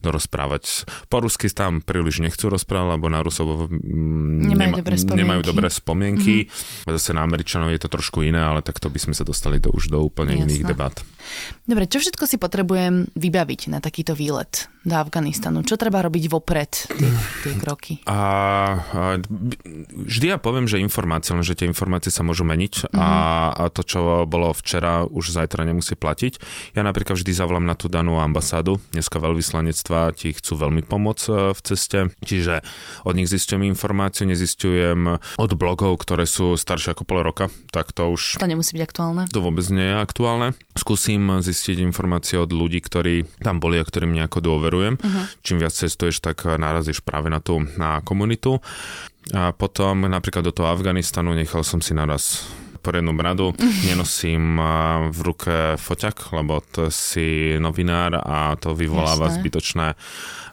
[0.00, 0.86] dorozprávať.
[1.10, 5.20] Po rusky tam príliš nechcú rozprávať, lebo na Rusov nemajú, nema, dobré spomienky.
[5.20, 6.36] nemajú dobré spomienky.
[6.46, 6.94] Mm-hmm.
[6.94, 9.68] Zase na Američanov je to trošku iné, ale tak to by sme sa dostali do,
[9.76, 10.48] už do úplne Jasne.
[10.48, 10.96] iných debat.
[11.68, 15.66] Dobre, čo všetko si potrebujem vybaviť na takýto výlet do Afganistanu?
[15.66, 17.10] Čo treba robiť vopred, tie,
[17.42, 18.00] tie kroky?
[18.06, 18.20] A, a,
[19.92, 22.96] vždy ja poviem, že informácie, lenže tie informácie sa môžu meniť mm-hmm.
[22.96, 23.10] a,
[23.52, 26.38] a to, čo bolo včera, už zajtra nemusí platiť.
[26.78, 31.32] Ja napríklad vždy zavolám na tú danú ambasádu, dneska veľvyslanectva, ti chcú veľmi pomôcť e,
[31.50, 32.62] v ceste, čiže
[33.02, 38.06] od nich zistujem informáciu, nezistujem od blogov, ktoré sú staršie ako pol roka, tak to
[38.14, 38.38] už...
[38.38, 39.26] To nemusí byť aktuálne.
[39.34, 40.54] To vôbec nie je aktuálne.
[40.78, 44.94] Skúsim zistiť informácie od ľudí, ktorí tam boli a ktorým nejako dôverujem.
[44.96, 45.24] Uh-huh.
[45.42, 48.62] Čím viac cestuješ, tak narazíš práve na tú na komunitu.
[49.34, 52.46] A potom napríklad do toho Afganistanu nechal som si naraz
[52.86, 53.50] poriadnu bradu,
[53.82, 54.62] nenosím
[55.10, 59.38] v ruke foťak, lebo to si novinár a to vyvoláva Jasné.
[59.42, 59.86] zbytočné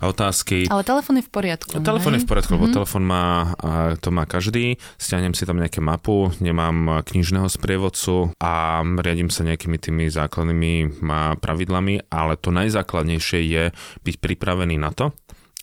[0.01, 0.65] otázky.
[0.73, 1.69] Ale telefón je v poriadku.
[1.77, 2.65] Telefón je v poriadku, mm-hmm.
[2.65, 2.77] lebo mhm.
[2.81, 3.53] telefón má,
[4.01, 4.81] to má každý.
[4.97, 11.05] Stiahnem si tam nejaké mapu, nemám knižného sprievodcu a riadím sa nejakými tými základnými
[11.37, 13.63] pravidlami, ale to najzákladnejšie je
[14.01, 15.13] byť pripravený na to,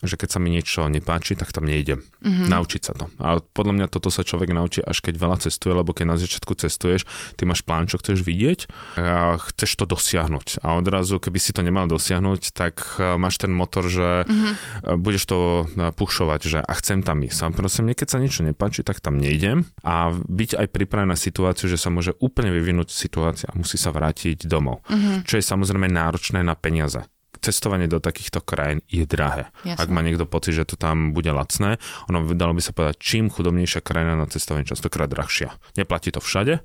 [0.00, 2.00] že keď sa mi niečo nepáči, tak tam nejdem.
[2.24, 2.48] Mm-hmm.
[2.48, 3.12] Naučiť sa to.
[3.20, 6.56] A podľa mňa toto sa človek naučí, až keď veľa cestuje, lebo keď na začiatku
[6.56, 7.04] cestuješ,
[7.36, 10.64] ty máš plán, čo chceš vidieť a chceš to dosiahnuť.
[10.64, 14.96] A odrazu, keby si to nemal dosiahnuť, tak e, máš ten motor, že mm-hmm.
[14.96, 17.38] budeš to e, pušovať, že a chcem tam ísť.
[17.44, 21.66] A prosím, keď sa niečo nepáči, tak tam nejdem a byť aj pripravený na situáciu,
[21.66, 24.84] že sa môže úplne vyvinúť situácia a musí sa vrátiť domov.
[24.86, 25.26] Mm-hmm.
[25.26, 27.02] Čo je samozrejme náročné na peniaze
[27.40, 29.48] cestovanie do takýchto krajín je drahé.
[29.64, 29.80] Jasne.
[29.80, 33.32] Ak má niekto pocit, že to tam bude lacné, ono dalo by sa povedať, čím
[33.32, 35.56] chudobnejšia krajina na cestovanie, častokrát drahšia.
[35.74, 36.60] Neplatí to všade,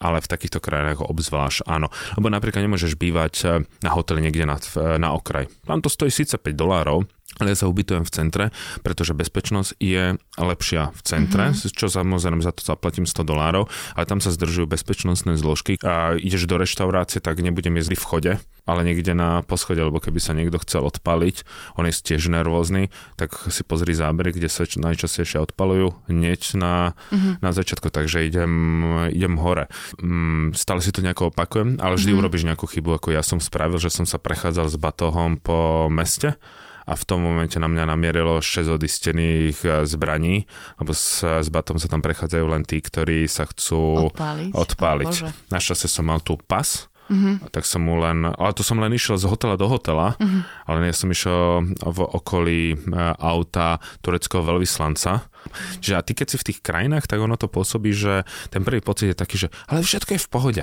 [0.00, 1.92] ale v takýchto krajinách obzvlášť áno.
[2.16, 3.48] Lebo napríklad nemôžeš bývať eh,
[3.84, 4.56] na hoteli niekde na,
[4.96, 5.48] na okraj.
[5.68, 7.04] Tam to stojí síce 5 dolárov,
[7.48, 8.44] ja sa ubytujem v centre,
[8.84, 11.72] pretože bezpečnosť je lepšia v centre, mm-hmm.
[11.72, 16.44] čo samozrejme za to zaplatím 100 dolárov, ale tam sa zdržujú bezpečnostné zložky a ideš
[16.44, 18.32] do reštaurácie, tak nebudem jesť v chode,
[18.68, 21.42] ale niekde na poschode, lebo keby sa niekto chcel odpaliť,
[21.80, 27.42] on je tiež nervózny, tak si pozri zábery, kde sa najčastejšie odpalujú hneď na, mm-hmm.
[27.42, 28.52] na začiatku, takže idem,
[29.10, 29.66] idem hore.
[29.98, 32.20] Mm, stále si to nejako opakujem, ale vždy mm-hmm.
[32.20, 36.38] urobíš nejakú chybu, ako ja som spravil, že som sa prechádzal s batohom po meste
[36.86, 40.44] a v tom momente na mňa namierilo 6 odistených eh, zbraní,
[40.80, 44.52] lebo s, s batom sa tam prechádzajú len tí, ktorí sa chcú odpáliť.
[44.54, 45.14] odpáliť.
[45.50, 47.50] Našťastie som mal tu pas, Mm-hmm.
[47.50, 50.42] Tak som mu len, ale to som len išiel z hotela do hotela, mm-hmm.
[50.70, 52.78] ale ja som išiel v okolí eh,
[53.18, 55.26] auta tureckého veľvyslanca.
[55.82, 58.22] Že a ty keď si v tých krajinách, tak ono to pôsobí, že
[58.54, 60.62] ten prvý pocit je taký, že ale všetko je v pohode.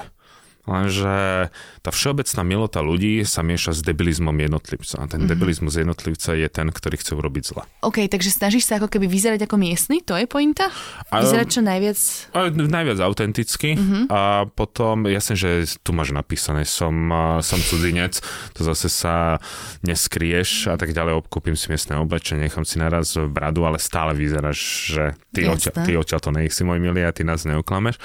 [0.68, 1.48] Lenže
[1.80, 5.00] tá všeobecná milota ľudí sa mieša s debilizmom jednotlivca.
[5.00, 5.32] A ten mm-hmm.
[5.32, 7.64] debilizmus jednotlivca je ten, ktorý chce urobiť zle.
[7.88, 10.04] OK, takže snažíš sa ako keby vyzerať ako miestny?
[10.04, 10.68] To je pointa?
[11.08, 12.00] Vyzerať čo najviac...
[12.36, 13.80] A, najviac autenticky.
[13.80, 14.04] Mm-hmm.
[14.12, 16.92] A potom, jasne, že tu máš napísané, som,
[17.40, 18.20] som cudzinec,
[18.52, 19.40] to zase sa
[19.88, 24.60] neskrieš a tak ďalej, obkúpim si miestne oblečenie, nechám si naraz bradu, ale stále vyzeráš,
[24.92, 27.96] že ty, odtiaľ, ty odtiaľ to nejsi môj milý a ty nás neoklameš.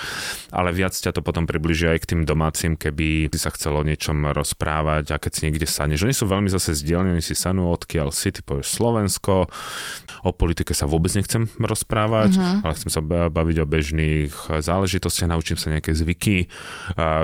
[0.54, 3.80] Ale viac ťa to potom približí aj k tým domám domácim, keby si sa chcelo
[3.80, 6.04] o niečom rozprávať a keď si niekde sadneš.
[6.04, 9.48] Oni sú veľmi zase zdieľaní, oni si sanú odkiaľ si, ty povieš Slovensko,
[10.20, 12.68] o politike sa vôbec nechcem rozprávať, uh-huh.
[12.68, 13.00] ale chcem sa
[13.32, 16.52] baviť o bežných záležitostiach, naučím sa nejaké zvyky,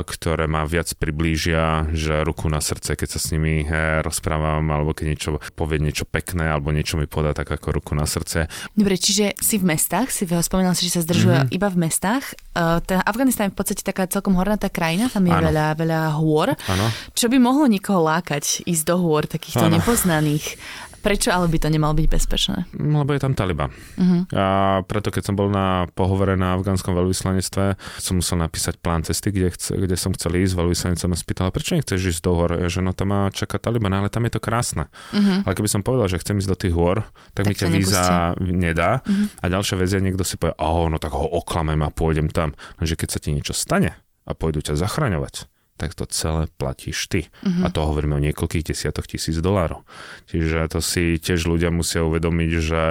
[0.09, 3.69] ktoré ma viac priblížia, že ruku na srdce, keď sa s nimi
[4.01, 8.09] rozprávam, alebo keď niečo povie niečo pekné, alebo niečo mi podá tak ako ruku na
[8.09, 8.49] srdce.
[8.73, 11.53] Dobre, čiže si v mestách, si spomínal si, že sa zdržuje uh-huh.
[11.53, 12.33] iba v mestách.
[12.57, 16.87] Uh, Afganistán je v podstate taká celkom hornatá krajina, tam je veľa, veľa hôr, ano.
[17.13, 19.83] čo by mohlo nikoho lákať ísť do hôr takýchto ano.
[19.83, 20.55] nepoznaných.
[20.99, 22.67] Prečo ale by to nemalo byť bezpečné?
[22.75, 23.71] Lebo je tam Taliban.
[23.71, 24.27] Uh-huh.
[24.35, 24.45] A
[24.83, 29.55] preto keď som bol na pohovore na afgánskom veľvyslanectve, som musel napísať plán cesty, kde,
[29.55, 30.59] chce, kde som chcel ísť.
[30.59, 32.51] Veľvyslanec sa ma spýtal, prečo nechceš ísť do?
[32.51, 34.91] Ja, že no tam má čaká Taliban, ale tam je to krásne.
[35.15, 35.47] Uh-huh.
[35.47, 38.07] Ale keby som povedal, že chcem ísť do tých hôr, tak, tak mi ťa víza
[38.43, 39.07] nedá.
[39.07, 39.31] Uh-huh.
[39.39, 42.59] A ďalšia vec je, niekto si povie, oh, no tak ho oklamem a pôjdem tam.
[42.83, 43.95] Lenže keď sa ti niečo stane,
[44.29, 45.49] a pôjdu ťa zachraňovať,
[45.81, 47.33] tak to celé platíš ty.
[47.41, 47.65] Uh-huh.
[47.65, 49.89] A to hovoríme o niekoľkých desiatok tisíc dolárov.
[50.29, 52.83] Čiže to si tiež ľudia musia uvedomiť, že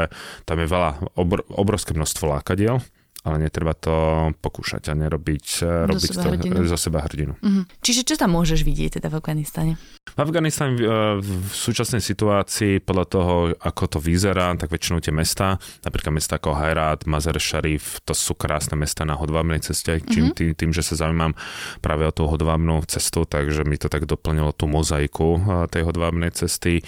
[0.49, 2.81] tam je veľa, obr- obrovské množstvo lákadiel
[3.27, 6.63] ale netreba to pokúšať a nerobiť robiť to hrdinu.
[6.63, 7.35] zo seba hrdinu.
[7.35, 7.67] Uh-huh.
[7.83, 9.73] Čiže čo tam môžeš vidieť teda v Afganistane?
[10.07, 10.79] V Afganistane
[11.19, 16.55] v súčasnej situácii podľa toho, ako to vyzerá, tak väčšinou tie mesta, napríklad mesta ako
[16.55, 20.37] Herat, Mazar Sharif, to sú krásne mesta na hodvábnej ceste, čím uh-huh.
[20.39, 21.35] tým, tým, že sa zaujímam
[21.83, 26.79] práve o tú hodvábnu cestu, takže mi to tak doplnilo tú mozaiku tej hodvábnej cesty.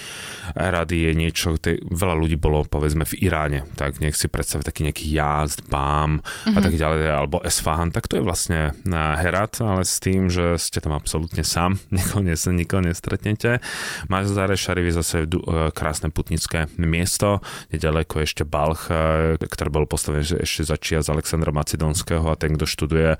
[0.55, 4.81] Herat je niečo, tej, veľa ľudí bolo povedzme v Iráne, tak nech si predstaviť taký
[4.87, 6.57] nejaký jazd, bám, mm-hmm.
[6.57, 10.79] a tak ďalej, alebo Esfahan, tak to je vlastne Herat, ale s tým, že ste
[10.79, 13.59] tam absolútne sám, nikoho, nes, nikoho nestretnete.
[14.07, 15.27] Mazare Šarif je zase e,
[15.73, 22.25] krásne putnické miesto, nedaleko ešte Balch, e, ktoré bolo postavené ešte za z Alexandra Macedónskeho
[22.31, 23.19] a ten, kto študuje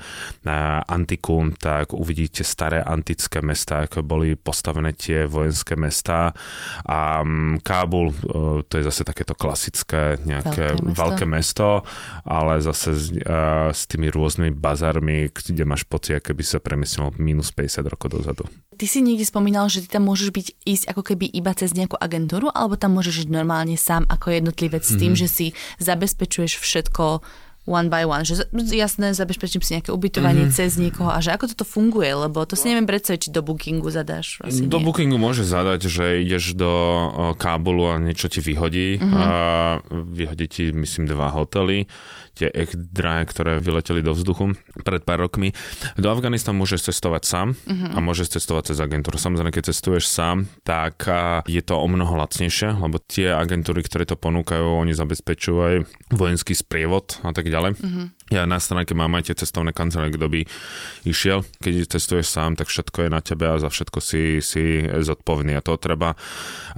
[0.87, 6.31] antiku, tak uvidíte staré antické mesta, ako boli postavené tie vojenské mesta
[6.87, 7.21] a
[7.61, 8.15] Kábul,
[8.65, 11.67] to je zase takéto klasické nejaké veľké mesto, veľké mesto
[12.25, 17.55] ale zase s, uh, s tými rôznymi bazarmi, kde máš pocit, keby sa premiestnilo minus
[17.55, 18.43] 50 rokov dozadu.
[18.75, 21.95] Ty si niekde spomínal, že ty tam môžeš byť ísť ako keby iba cez nejakú
[21.95, 24.99] agentúru, alebo tam môžeš ísť normálne sám ako jednotlivec mm-hmm.
[24.99, 25.19] s tým, mhm.
[25.19, 25.47] že si
[25.79, 27.23] zabezpečuješ všetko
[27.69, 30.57] one by one, že jasné, zabezpečím si nejaké ubytovanie mm-hmm.
[30.57, 33.93] cez niekoho a že ako toto funguje, lebo to si neviem predstaviť, či do bookingu
[33.93, 34.41] zadáš.
[34.41, 34.85] Asi do nie.
[34.89, 36.71] bookingu môže zadať, že ideš do
[37.37, 38.97] Kábulu a niečo ti vyhodí.
[38.97, 39.13] Mm-hmm.
[39.13, 39.25] A
[39.93, 41.85] vyhodí ti, myslím, dva hotely
[42.35, 45.51] tie drahé, ktoré vyleteli do vzduchu pred pár rokmi.
[45.95, 47.95] Do Afganistanu môžeš cestovať sám uh-huh.
[47.95, 49.19] a môžeš cestovať cez agentúru.
[49.19, 51.05] Samozrejme, keď cestuješ sám, tak
[51.45, 55.75] je to o mnoho lacnejšie, lebo tie agentúry, ktoré to ponúkajú, oni zabezpečujú aj
[56.13, 57.77] vojenský sprievod a tak ďalej.
[57.79, 58.11] Uh-huh.
[58.29, 60.41] Ja na stránke mám aj tie cestovné kancelárie, kto by
[61.09, 61.41] išiel.
[61.57, 65.57] Keď cestuješ sám, tak všetko je na tebe a za všetko si, si zodpovedný.
[65.57, 66.13] A to treba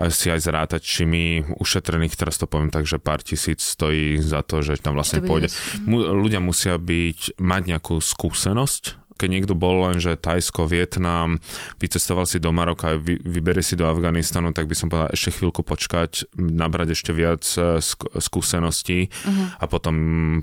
[0.08, 4.48] si aj zrátať, či mi ušetrených, teraz to poviem tak, že pár tisíc stojí za
[4.48, 5.52] to, že tam vlastne pôjde.
[5.92, 11.39] Ľudia musia byť, mať nejakú skúsenosť keď niekto bol len, že Tajsko, Vietnam,
[11.80, 15.62] vycestoval si do Maroka vy, vyberie si do Afganistanu, tak by som povedal ešte chvíľku
[15.63, 17.80] počkať, nabrať ešte viac e,
[18.19, 19.62] skúseností uh-huh.
[19.62, 19.95] a potom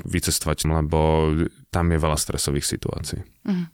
[0.05, 1.33] vycestovať, lebo
[1.69, 3.21] tam je veľa stresových situácií.
[3.45, 3.69] Mm.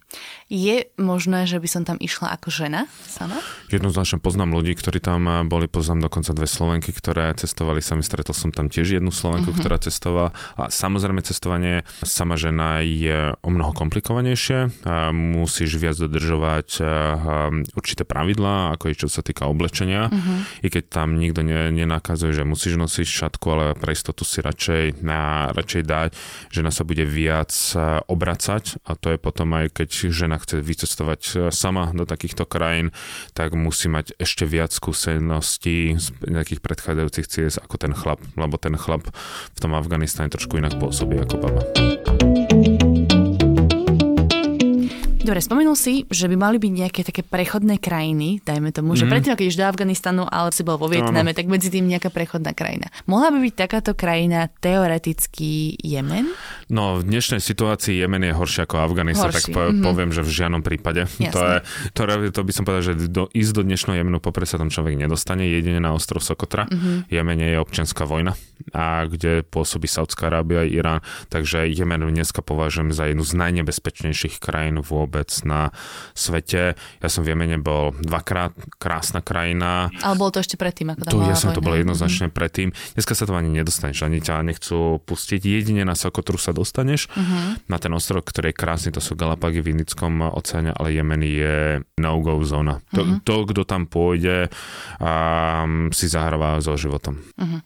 [0.50, 3.38] Je možné, že by som tam išla ako žena sama?
[3.70, 8.54] Jednoznačne poznám ľudí, ktorí tam boli, poznám dokonca dve Slovenky, ktoré cestovali sami, stretol som
[8.54, 9.62] tam tiež jednu Slovenku, mm-hmm.
[9.62, 10.30] ktorá cestovala.
[10.54, 14.86] A samozrejme cestovanie sama žena je o mnoho komplikovanejšie.
[14.86, 16.82] A musíš viac dodržovať
[17.74, 20.06] určité pravidlá, ako je čo sa týka oblečenia.
[20.10, 20.38] Mm-hmm.
[20.62, 25.02] I keď tam nikto ne, nenakazuje, že musíš nosiť šatku, ale pre istotu si radšej,
[25.02, 26.10] na, radšej dať,
[26.54, 27.50] žena sa bude viac
[28.06, 32.92] obracať a to je potom aj keď žena chce vycestovať e, sama do takýchto krajín,
[33.32, 38.76] tak musí mať ešte viac skúseností z nejakých predchádzajúcich ciest ako ten chlap, lebo ten
[38.78, 39.08] chlap
[39.54, 42.03] v tom Afganistane trošku inak pôsobí ako baba.
[45.24, 49.10] Dobre, spomenul si, že by mali byť nejaké také prechodné krajiny, dajme tomu, že mm.
[49.10, 52.12] predtým, keď ideš do Afganistanu, ale si bol vo Vietname, no, tak medzi tým nejaká
[52.12, 52.92] prechodná krajina.
[53.08, 56.28] Mohla by byť takáto krajina teoreticky Jemen?
[56.68, 59.80] No, v dnešnej situácii Jemen je horšie ako Afganistan, tak po, mm-hmm.
[59.80, 61.08] poviem, že v žiadnom prípade.
[61.32, 61.56] To, je,
[61.96, 65.00] to, to by som povedal, že do, ísť do dnešného Jemenu popre sa tam človek
[65.00, 66.68] nedostane, jedine na ostrov Sokotra.
[66.68, 67.08] Mm-hmm.
[67.08, 68.36] Jemen je občianská vojna,
[68.74, 74.82] a kde pôsobí Saudská Arábia Irán, takže Jemen dneska považujem za jednu z najnebezpečnejších krajín
[74.82, 75.70] vôbec vôbec na
[76.18, 76.74] svete.
[76.98, 78.50] Ja som v Jemene bol dvakrát,
[78.82, 79.94] krásna krajina.
[80.02, 82.38] Ale bolo to ešte predtým, ako tam Tu, ja som to bol jednoznačne mm-hmm.
[82.42, 82.68] predtým.
[82.98, 85.38] Dneska sa to ani nedostaneš, ani ťa nechcú pustiť.
[85.38, 87.06] Jedine na Sokotru sa dostaneš.
[87.14, 87.70] Mm-hmm.
[87.70, 91.78] Na ten ostrov, ktorý je krásny, to sú Galapagy v Indickom oceáne, ale Jemen je
[92.02, 92.82] no-go zóna.
[92.82, 92.94] Mm-hmm.
[92.98, 93.16] To, mhm.
[93.22, 94.50] to, kto tam pôjde,
[94.98, 97.22] um, si zahráva so životom.
[97.38, 97.60] Mm-hmm.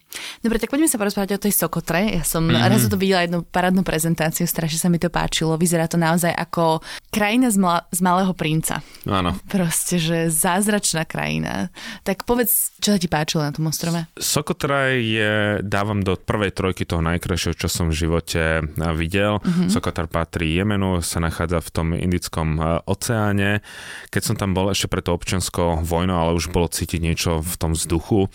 [0.44, 2.20] Dobre, tak poďme sa porozprávať o tej Sokotre.
[2.20, 2.68] Ja som mm-hmm.
[2.68, 5.56] raz to videla jednu parádnu prezentáciu, strašne sa mi to páčilo.
[5.56, 6.82] Vyzerá to naozaj ako
[7.14, 8.82] krajina krajina z, mla, z Malého princa.
[9.06, 9.38] Áno.
[9.46, 11.70] Proste, že zázračná krajina.
[12.02, 14.10] Tak povedz, čo sa ti páčilo na tom ostrove?
[14.18, 18.66] Sokotraj je, dávam do prvej trojky toho najkrajšieho, čo som v živote
[18.98, 19.38] videl.
[19.38, 19.70] Mm-hmm.
[19.70, 22.58] Sokotar patrí Jemenu, sa nachádza v tom Indickom
[22.90, 23.62] oceáne.
[24.10, 27.54] Keď som tam bol ešte pred to občianskou vojnou, ale už bolo cítiť niečo v
[27.54, 28.26] tom vzduchu,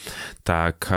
[0.47, 0.87] tak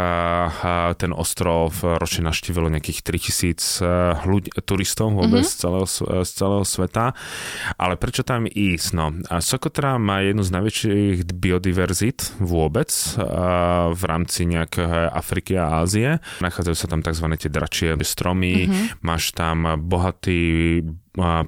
[1.03, 5.59] ten ostrov ročne naštívilo nejakých 3000 ľudí, turistov vôbec mm-hmm.
[5.59, 5.87] z, celého,
[6.23, 7.19] z celého sveta.
[7.81, 8.89] Ale prečo tam ísť?
[8.95, 12.89] No, Sokotra má jednu z najväčších biodiverzit vôbec
[13.93, 16.23] v rámci nejakého Afriky a Ázie.
[16.45, 17.27] Nachádzajú sa tam tzv.
[17.41, 19.03] tie dračie stromy, mm-hmm.
[19.03, 20.81] máš tam bohatý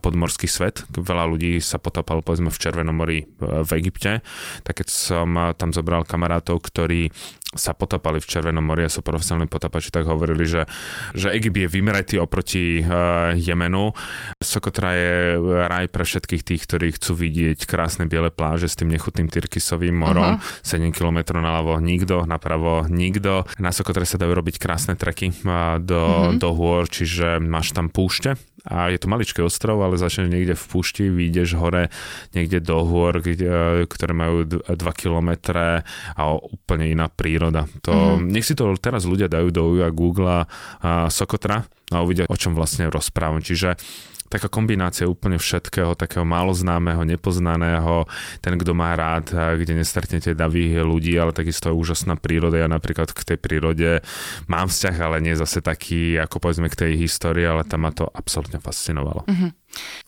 [0.01, 0.89] podmorský svet.
[0.97, 4.25] Veľa ľudí sa potapalo povedzme v Červenom mori v Egypte,
[4.65, 7.13] tak keď som tam zobral kamarátov, ktorí
[7.57, 10.69] sa potapali v Červenom mori a sú profesionálni potapači, tak hovorili, že,
[11.17, 13.97] že Egypt je vymretý oproti uh, Jemenu.
[14.37, 19.33] Sokotra je raj pre všetkých tých, ktorí chcú vidieť krásne biele pláže s tým nechutným
[19.33, 20.37] Tyrkisovým morom.
[20.37, 20.61] Uh-huh.
[20.61, 23.49] 7 km naľavo nikto, napravo nikto.
[23.57, 26.37] Na Sokotre sa dajú robiť krásne treky uh, do, uh-huh.
[26.37, 30.65] do hôr, čiže máš tam púšte, a je to maličký ostrov, ale začneš niekde v
[30.67, 31.95] púšti, vyjdeš hore
[32.35, 35.87] niekde do hôr, kde, ktoré majú 2 kilometre
[36.19, 37.71] a úplne iná príroda.
[37.87, 38.29] To, mm-hmm.
[38.35, 40.51] Nech si to teraz ľudia dajú do Google
[40.83, 41.63] a Sokotra
[41.95, 43.41] a uvidia, o čom vlastne rozprávam.
[43.41, 43.79] Čiže
[44.29, 48.05] taká kombinácia úplne všetkého, takého málo známeho, nepoznaného,
[48.45, 52.61] ten, kto má rád, kde nestretnete davých ľudí, ale takisto je úžasná príroda.
[52.61, 54.05] Ja napríklad k tej prírode
[54.47, 58.05] mám vzťah, ale nie zase taký, ako povedzme k tej histórii, ale tam ma to
[58.09, 59.25] absolútne fascinovalo.
[59.25, 59.51] Mm-hmm.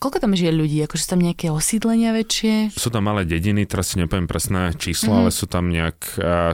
[0.01, 0.77] Koľko tam žije ľudí?
[0.85, 2.73] Akože sú tam nejaké osídlenia väčšie?
[2.73, 5.21] Sú tam malé dediny, teraz si nepoviem presné číslo, mm-hmm.
[5.25, 5.99] ale sú tam nejak,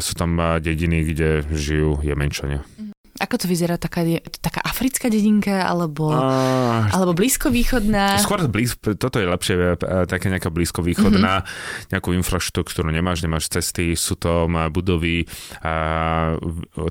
[0.03, 2.67] sú tam dediny, kde žijú jemenčania.
[2.67, 2.86] Mm-hmm.
[3.17, 3.81] Ako to vyzerá?
[3.81, 4.05] Taká,
[4.41, 8.21] taká africká dedinka alebo, uh, alebo blízkovýchodná?
[8.21, 11.89] Skôr blízko, toto je lepšie, e, také nejaká blízkovýchodná, mm-hmm.
[11.93, 15.25] nejakú infraštruktúru nemáš, nemáš cesty, sú to budovy,
[15.65, 16.37] a,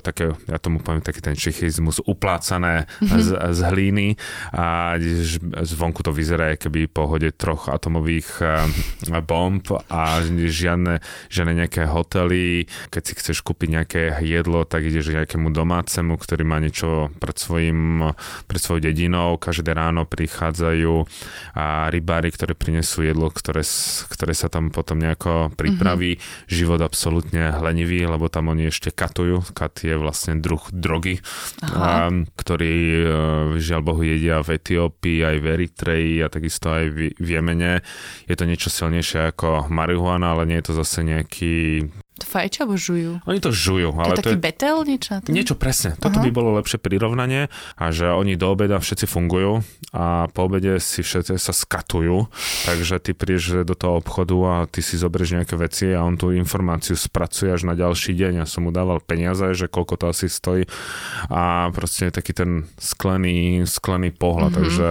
[0.03, 3.19] také, ja tomu poviem taký ten čechizmus, uplácané mm-hmm.
[3.23, 4.07] z, z hlíny
[4.51, 4.99] a
[5.63, 8.45] zvonku to vyzerá, keby po hode troch atomových e,
[9.23, 10.99] bomb a žiadne,
[11.31, 16.57] žiadne nejaké hotely, keď si chceš kúpiť nejaké jedlo, tak ideš nejakému domácemu, ktorý má
[16.57, 18.11] niečo pred, svojim,
[18.49, 19.37] pred svojou dedinou.
[19.37, 20.93] Každé ráno prichádzajú
[21.55, 23.61] a rybári, ktoré prinesú jedlo, ktoré,
[24.11, 26.17] ktoré sa tam potom nejako pripraví.
[26.17, 26.49] Mm-hmm.
[26.49, 29.45] Život absolútne hlenivý, lebo tam oni ešte katujú.
[29.53, 31.21] Kat je vlastne druh drogy,
[31.63, 33.03] a, ktorý e,
[33.61, 37.85] žiaľ Bohu jedia v Etiópii, aj v Eritreji a takisto aj v, v Jemene.
[38.25, 42.75] Je to niečo silnejšie ako marihuana, ale nie je to zase nejaký To fajčia alebo
[42.77, 43.11] žujú?
[43.29, 43.93] Oni to žujú.
[43.93, 44.41] To ale je taký to je...
[44.41, 45.11] betel niečo?
[45.21, 45.31] tom?
[45.33, 45.93] Niečo presne.
[45.97, 49.61] Toto by bolo lepšie prirovnanie a že oni do obeda všetci fungujú
[49.93, 52.27] a po obede si všetci sa skatujú,
[52.65, 56.33] takže ty prídeš do toho obchodu a ty si zoberieš nejaké veci a on tú
[56.33, 58.43] informáciu spracuje až na ďalší deň.
[58.43, 60.65] Ja som mu dával peniaze, že koľko to asi stojí
[61.29, 64.61] a proste je taký ten sklený, sklený pohľad, mm-hmm.
[64.63, 64.89] takže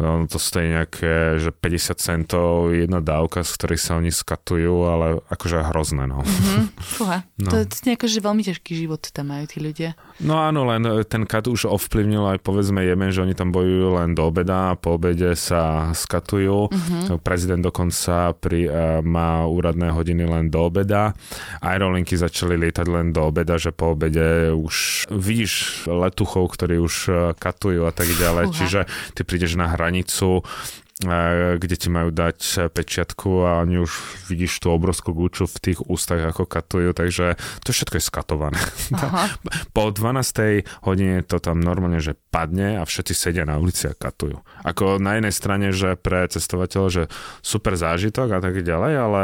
[0.00, 5.70] to stojí nejaké, že 50 centov jedna dávka, z ktorej sa oni skatujú, ale akože
[5.70, 6.26] hrozné, no.
[6.26, 6.74] Mhm.
[6.98, 7.22] Fúha.
[7.38, 7.50] No.
[7.50, 9.94] To, to je že veľmi ťažký život tam majú tí ľudia.
[10.22, 14.14] No áno, len ten kat už ovplyvnil aj povedzme Jemen, že oni tam bojujú len
[14.14, 16.70] do obeda a po obede sa skatujú.
[16.70, 17.18] Uh-huh.
[17.22, 21.14] Prezident dokonca pri, uh, má úradné hodiny len do obeda.
[21.62, 27.16] Aerolinky začali lietať len do obeda, že po obede už vidíš letuchov, ktorí už uh,
[27.34, 28.44] katujú a tak ďalej.
[28.50, 28.56] Fúha.
[28.58, 28.80] Čiže
[29.14, 33.92] ty prídeš na hranicu e, kde ti majú dať pečiatku a oni už
[34.32, 38.60] vidíš tú obrovskú guču v tých ústach, ako katujú, takže to všetko je skatované.
[38.96, 39.28] Aha.
[39.76, 40.64] Po 12.
[40.88, 44.40] hodine to tam normálne, že padne a všetci sedia na ulici a katujú.
[44.64, 47.02] Ako na jednej strane, že pre cestovateľa, že
[47.44, 49.20] super zážitok a tak ďalej, ale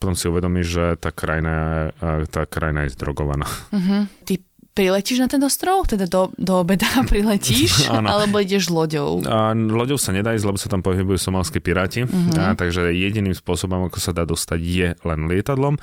[0.00, 3.44] potom si uvedomíš, že tá krajina, e, tá krajina je zdrogovaná.
[3.74, 4.06] Uh-huh.
[4.24, 4.47] Ty
[4.78, 5.82] priletíš na ten ostrov?
[5.84, 7.90] Teda do, do obeda priletíš?
[8.14, 9.26] Alebo ideš loďou?
[9.26, 12.38] A loďou sa nedá ísť, lebo sa tam pohybujú somalskí piráti, Mhm.
[12.38, 15.74] a, takže jediným spôsobom, ako sa dá dostať, je len lietadlom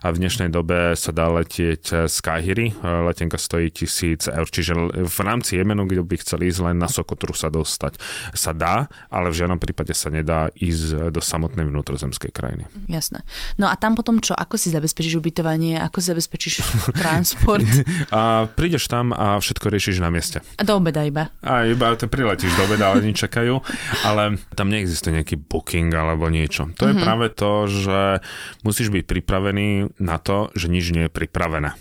[0.00, 5.18] a v dnešnej dobe sa dá letieť z Káhyry, letenka stojí tisíc eur, čiže v
[5.18, 7.96] rámci Jemenu, kde by chceli ísť len na Sokotru sa dostať,
[8.36, 12.68] sa dá, ale v žiadnom prípade sa nedá ísť do samotnej vnútrozemskej krajiny.
[12.86, 13.24] Jasné.
[13.56, 14.36] No a tam potom čo?
[14.36, 15.80] Ako si zabezpečíš ubytovanie?
[15.80, 16.54] Ako si zabezpečíš
[17.00, 17.64] transport?
[18.12, 20.44] A prídeš tam a všetko riešiš na mieste.
[20.58, 21.32] A do obeda iba.
[21.40, 23.60] A iba to priletíš do obeda, ale čakajú,
[24.04, 26.68] ale tam neexistuje nejaký booking alebo niečo.
[26.76, 28.24] To je práve to, že
[28.66, 31.76] musíš byť pripravený na to, že nič nie je pripravené.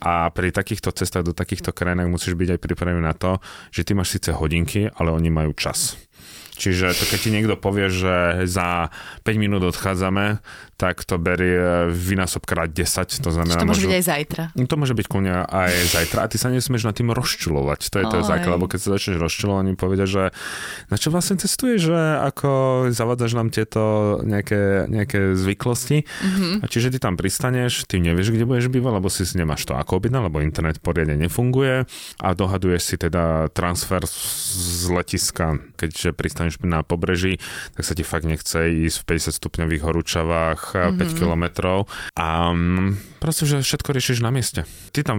[0.00, 3.38] A pri takýchto cestách do takýchto krajinách musíš byť aj pripravený na to,
[3.70, 6.00] že ty máš síce hodinky, ale oni majú čas.
[6.60, 8.92] Čiže to keď ti niekto povie, že za
[9.24, 10.44] 5 minút odchádzame,
[10.80, 13.60] tak to berie vynásob krát 10, to znamená...
[13.60, 14.44] to môže byť aj zajtra.
[14.56, 17.92] To môže byť kľudne aj zajtra a ty sa nesmieš nad tým rozčulovať.
[17.92, 18.24] To je Oj.
[18.24, 20.32] základ, lebo keď sa začneš rozčulovať, oni povedia, že
[20.88, 22.00] na čo vlastne cestuješ, že
[22.32, 22.50] ako
[22.88, 23.82] zavádzaš nám tieto
[24.24, 26.08] nejaké, nejaké zvyklosti.
[26.08, 26.64] Mm-hmm.
[26.64, 30.00] A čiže ty tam pristaneš, ty nevieš, kde budeš bývať, lebo si nemáš to ako
[30.00, 31.84] objednať, lebo internet poriadne nefunguje
[32.24, 37.36] a dohaduješ si teda transfer z letiska, keďže pristaneš na pobreží,
[37.76, 40.98] tak sa ti fakt nechce ísť v 50 stupňových horúčavách mm-hmm.
[40.98, 44.64] 5 kilometrov a mm, proste, že všetko riešiš na mieste.
[44.90, 45.16] Ty tam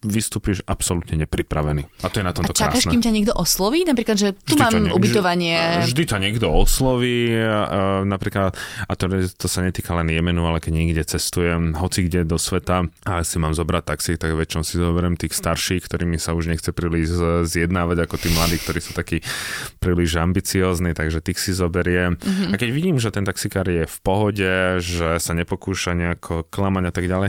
[0.00, 1.84] vystúpiš absolútne nepripravený.
[2.00, 2.92] A to je na A tomto čakáš, krásne.
[2.92, 3.84] kým ťa niekto osloví?
[3.84, 5.54] Napríklad, že tu Vždy mám nie- ubytovanie.
[5.80, 7.60] Vždy, vždy ťa niekto osloví, a,
[8.02, 12.36] napríklad, a to, to sa netýka len Jemenu, ale keď niekde cestujem, hoci kde do
[12.36, 16.48] sveta a si mám zobrať taxi, tak väčšinou si zoberiem tých starších, ktorými sa už
[16.48, 19.20] nechce príliš z- zjednávať ako tí mladí, ktorí sú takí
[19.78, 22.16] príliš ambiciózni, takže tých si zoberiem.
[22.16, 22.50] Mm-hmm.
[22.50, 26.92] A keď vidím, že ten taxikár je v pohode, že sa nepokúša nejako klamať a
[26.92, 27.28] tak ďalej,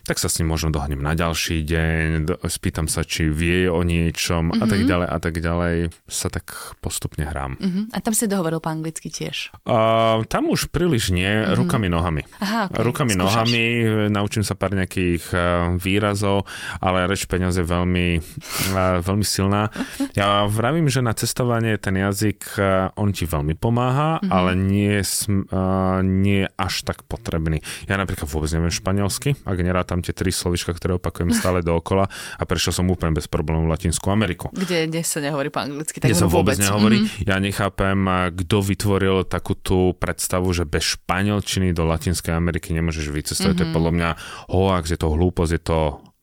[0.11, 4.51] tak sa s ním možno dohnem na ďalší deň, spýtam sa, či vie o niečom
[4.51, 4.59] mm-hmm.
[4.59, 7.55] a tak ďalej a tak ďalej sa tak postupne hrám.
[7.55, 7.87] Uh-huh.
[7.95, 9.55] A tam si dohovoril po anglicky tiež.
[9.63, 11.55] Uh, tam už príliš nie, mm-hmm.
[11.55, 12.27] rukami, nohami.
[12.43, 12.83] Aha, okay.
[12.83, 13.23] Rukami, Skúšaš.
[13.23, 13.63] nohami,
[14.11, 15.39] naučím sa pár nejakých uh,
[15.79, 16.43] výrazov,
[16.83, 19.71] ale reč peniaz je veľmi, uh, veľmi silná.
[20.11, 24.27] Ja vravím, že na cestovanie ten jazyk, uh, on ti veľmi pomáha, mm-hmm.
[24.27, 27.63] ale nie, uh, nie až tak potrebný.
[27.87, 32.43] Ja napríklad vôbec neviem španielsky, ak nerátam tie tri slovička, ktoré opakujem stále dookola a
[32.43, 36.01] prešiel som úplne bez problémov Latinskú Ameriku Kde, kde sa nehovorí po anglicky.
[36.01, 37.01] kde sa vôbec nehovorí.
[37.01, 37.05] Mhm.
[37.07, 37.29] Mm-hmm.
[37.29, 37.99] Ja nechápem,
[38.43, 43.53] kto vytvoril takú tú predstavu, že bez španielčiny do Latinskej Ameriky nemôžeš vycestovať.
[43.53, 43.71] Mm-hmm.
[43.71, 44.09] To je podľa mňa
[44.51, 45.79] hoax, je to hlúposť, je to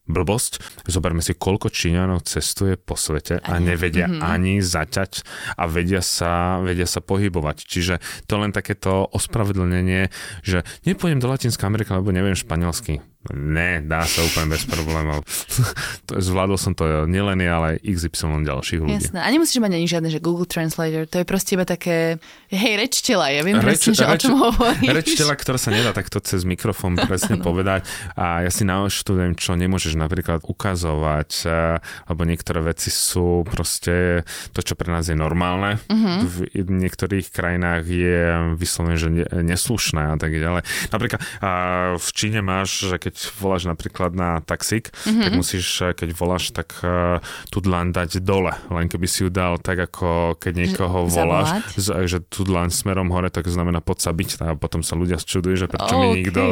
[0.08, 0.64] blbosť.
[0.88, 4.24] Zoberme si, koľko Číňanov cestuje po svete a nevedia mm-hmm.
[4.24, 5.22] ani zaťať
[5.54, 7.68] a vedia sa, vedia sa pohybovať.
[7.68, 10.08] Čiže to len takéto ospravedlnenie,
[10.40, 13.04] že nepôjdem do Latinskej Ameriky, lebo neviem španielsky.
[13.28, 15.26] Ne, dá sa úplne bez problémov.
[16.28, 18.94] zvládol som to nielen ja, ale XY ďalších ľudí.
[18.94, 19.20] Jasné.
[19.20, 21.04] A nemusíš mať ani žiadne, že Google Translator.
[21.10, 24.88] To je proste iba také, hej, reč tela, ja viem presne, že o čom hovoríš.
[24.94, 27.84] reč tela, ktorá sa nedá takto cez mikrofón presne povedať.
[28.14, 34.24] A ja si naštudujem, čo nemôžeš napríklad ukazovať, eh, lebo niektoré veci sú proste
[34.56, 35.76] to, čo pre nás je normálne.
[35.90, 36.10] Mhm.
[36.24, 38.20] V niektorých krajinách je
[38.56, 40.62] vyslovene, že ne- neslušné a tak ďalej.
[40.94, 41.50] Napríklad a
[41.98, 45.24] v Číne máš, že keď keď voláš napríklad na taxík, mm-hmm.
[45.24, 45.66] tak musíš,
[45.96, 48.52] keď voláš, tak uh, tú dlaň dať dole.
[48.68, 53.08] Len keby si ju dal tak, ako keď niekoho voláš, z, že tú dlaň smerom
[53.08, 56.02] hore, tak znamená pod sa byť a potom sa ľudia čudujú, že prečo okay.
[56.04, 56.42] mi nikto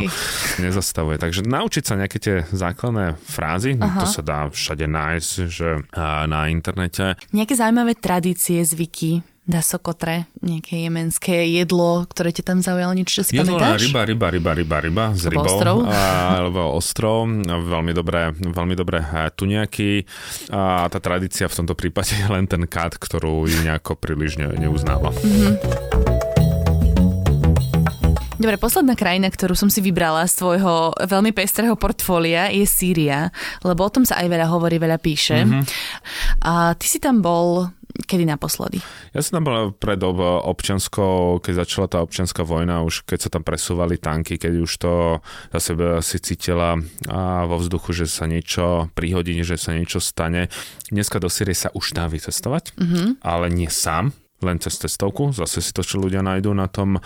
[0.65, 1.21] nezastavuje.
[1.21, 4.01] Takže naučiť sa nejaké tie základné frázy, Aha.
[4.01, 5.69] to sa dá všade nájsť, že
[6.27, 7.21] na internete.
[7.37, 13.31] Nejaké zaujímavé tradície, zvyky, dá sokotre, nejaké jemenské jedlo, ktoré ťa tam zaujalo, niečo, čo
[13.31, 13.87] si jedlo pamätáš?
[13.87, 15.47] ryba, ryba, ryba, ryba, ryba, s rybou.
[15.47, 15.77] Ostrov?
[15.87, 19.07] alebo ostrov, veľmi dobré, veľmi dobré
[19.39, 20.03] tuniaky.
[20.51, 25.15] A tá tradícia v tomto prípade je len ten kat, ktorú nejako príliš ne, neuznáva.
[25.15, 25.55] Mm-hmm.
[28.37, 33.33] Dobre, posledná krajina, ktorú som si vybrala z tvojho veľmi pestrého portfólia je Sýria,
[33.65, 35.41] lebo o tom sa aj veľa hovorí, veľa píše.
[35.41, 35.63] Mm-hmm.
[36.45, 37.73] A ty si tam bol
[38.05, 38.85] kedy naposledy?
[39.17, 43.43] Ja som tam bol pred občanskou, keď začala tá občianská vojna, už keď sa tam
[43.47, 44.93] presúvali tanky, keď už to
[45.57, 46.77] za sebe si cítila
[47.09, 50.53] a vo vzduchu, že sa niečo prihodí, že sa niečo stane.
[50.93, 53.09] Dneska do Syrie sa už dá vycestovať, mm-hmm.
[53.25, 54.13] ale nie sám
[54.45, 55.33] len cez cestovku.
[55.33, 57.01] Zase si to, čo ľudia nájdú na tom,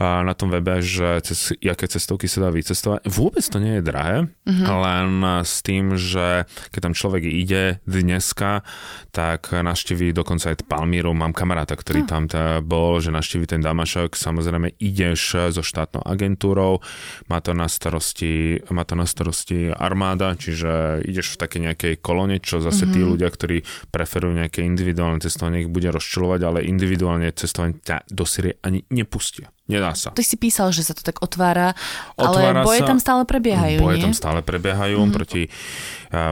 [0.00, 3.06] na tom webe, že cez aké cestovky sa dá vycestovať.
[3.06, 4.66] Vôbec to nie je drahé, mm-hmm.
[4.66, 5.08] len
[5.46, 8.66] s tým, že keď tam človek ide dneska,
[9.14, 11.14] tak naštíví dokonca aj Palmíru.
[11.14, 12.08] Mám kamaráta, ktorý mm.
[12.10, 12.22] tam
[12.66, 14.18] bol, že naštíví ten Damašok.
[14.18, 16.82] Samozrejme ideš so štátnou agentúrou,
[17.30, 22.42] má to na starosti, má to na starosti armáda, čiže ideš v také nejakej kolone,
[22.42, 22.94] čo zase mm-hmm.
[22.94, 23.08] tí mhm.
[23.14, 23.56] ľudia, ktorí
[23.94, 29.54] preferujú nejaké individuálne cestovanie, ich bude rozčulovať, ale individuálne cestovanie ťa do Syrie ani nepustia.
[29.64, 30.12] Nedá sa.
[30.12, 31.72] Ty si písal, že sa to tak otvára,
[32.20, 34.04] otvára ale boje sa, tam stále prebiehajú, Boje nie?
[34.04, 35.16] tam stále prebiehajú mm-hmm.
[35.16, 35.48] proti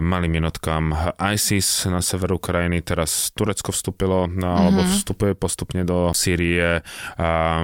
[0.03, 2.81] malým jednotkám ISIS na severu krajiny.
[2.83, 4.61] Teraz Turecko vstúpilo, no, mm-hmm.
[4.63, 6.87] alebo vstupuje postupne do Sýrie.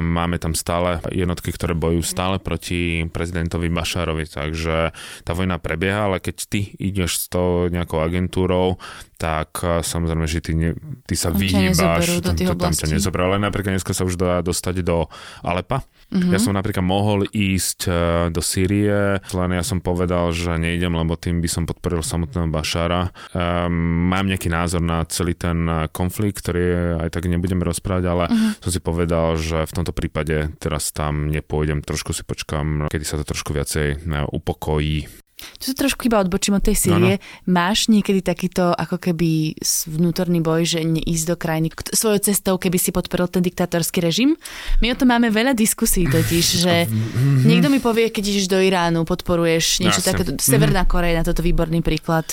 [0.01, 4.91] Máme tam stále jednotky, ktoré bojujú stále proti prezidentovi Bašárovi, takže
[5.23, 8.81] tá vojna prebieha, ale keď ty ideš s tou nejakou agentúrou,
[9.19, 10.71] tak uh, samozrejme, že ty, ne,
[11.03, 15.11] ty sa vyhýbaš, tam, tam ťa nezoberú, ale napríklad dneska sa už dá dostať do
[15.43, 15.83] Alepa.
[16.09, 16.33] Mm-hmm.
[16.33, 17.93] Ja som napríklad mohol ísť e,
[18.33, 23.13] do Sýrie, len ja som povedal, že nejdem, lebo tým by som podporil samotného Bašára.
[23.37, 26.65] Um, mám nejaký názor na celý ten e, konflikt, ktorý
[27.05, 28.65] aj tak nebudeme rozprávať, ale mm-hmm.
[28.65, 33.21] som si povedal, že v tomto prípade teraz tam nepôjdem, trošku si počkám, kedy sa
[33.21, 34.01] to trošku viacej
[34.33, 35.28] upokojí.
[35.59, 37.14] Tu sa trošku iba odbočím od tej Sýrie.
[37.18, 37.51] No, no.
[37.51, 39.55] Máš niekedy takýto ako keby
[39.86, 44.34] vnútorný boj, že neísť do krajiny svojou cestou, keby si podporil ten diktátorský režim?
[44.82, 46.74] My o tom máme veľa diskusí totiž, že
[47.49, 50.26] niekto mi povie, keď ideš do Iránu, podporuješ niečo také.
[50.39, 52.26] Severná Korea na toto výborný príklad.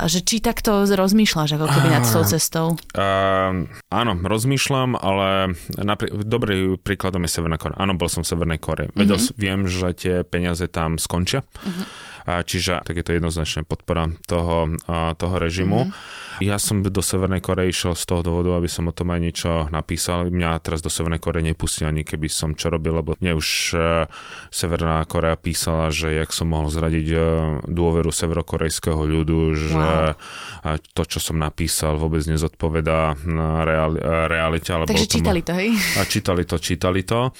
[0.00, 2.66] Že či takto rozmýšľaš ako keby nad tou cestou?
[2.96, 7.76] Uh, áno, rozmýšľam, ale napr- dobrý príkladom je Severná Korea.
[7.78, 8.88] Áno, bol som v Severnej Kore.
[8.96, 9.36] Vedel, uh-huh.
[9.36, 11.44] viem, že tie peniaze tam skončia.
[11.62, 14.76] Uh-huh čiže tak je to jednoznačne podpora toho,
[15.16, 15.88] toho režimu.
[15.88, 16.20] Mm-hmm.
[16.40, 19.50] Ja som do Severnej Korei išiel z toho dôvodu, aby som o tom aj niečo
[19.68, 20.32] napísal.
[20.32, 24.08] Mňa teraz do Severnej Korei nepustí ani keby som čo robil, lebo mne už e,
[24.48, 27.18] Severná Korea písala, že jak som mohol zradiť e,
[27.68, 29.76] dôveru severokorejského ľudu, že
[30.16, 30.80] wow.
[30.96, 33.20] to, čo som napísal, vôbec nezodpovedá
[33.68, 34.00] reali-
[34.32, 34.72] realite.
[34.72, 35.76] Alebo Takže čítali to, hej?
[36.00, 37.36] A čítali to, čítali to.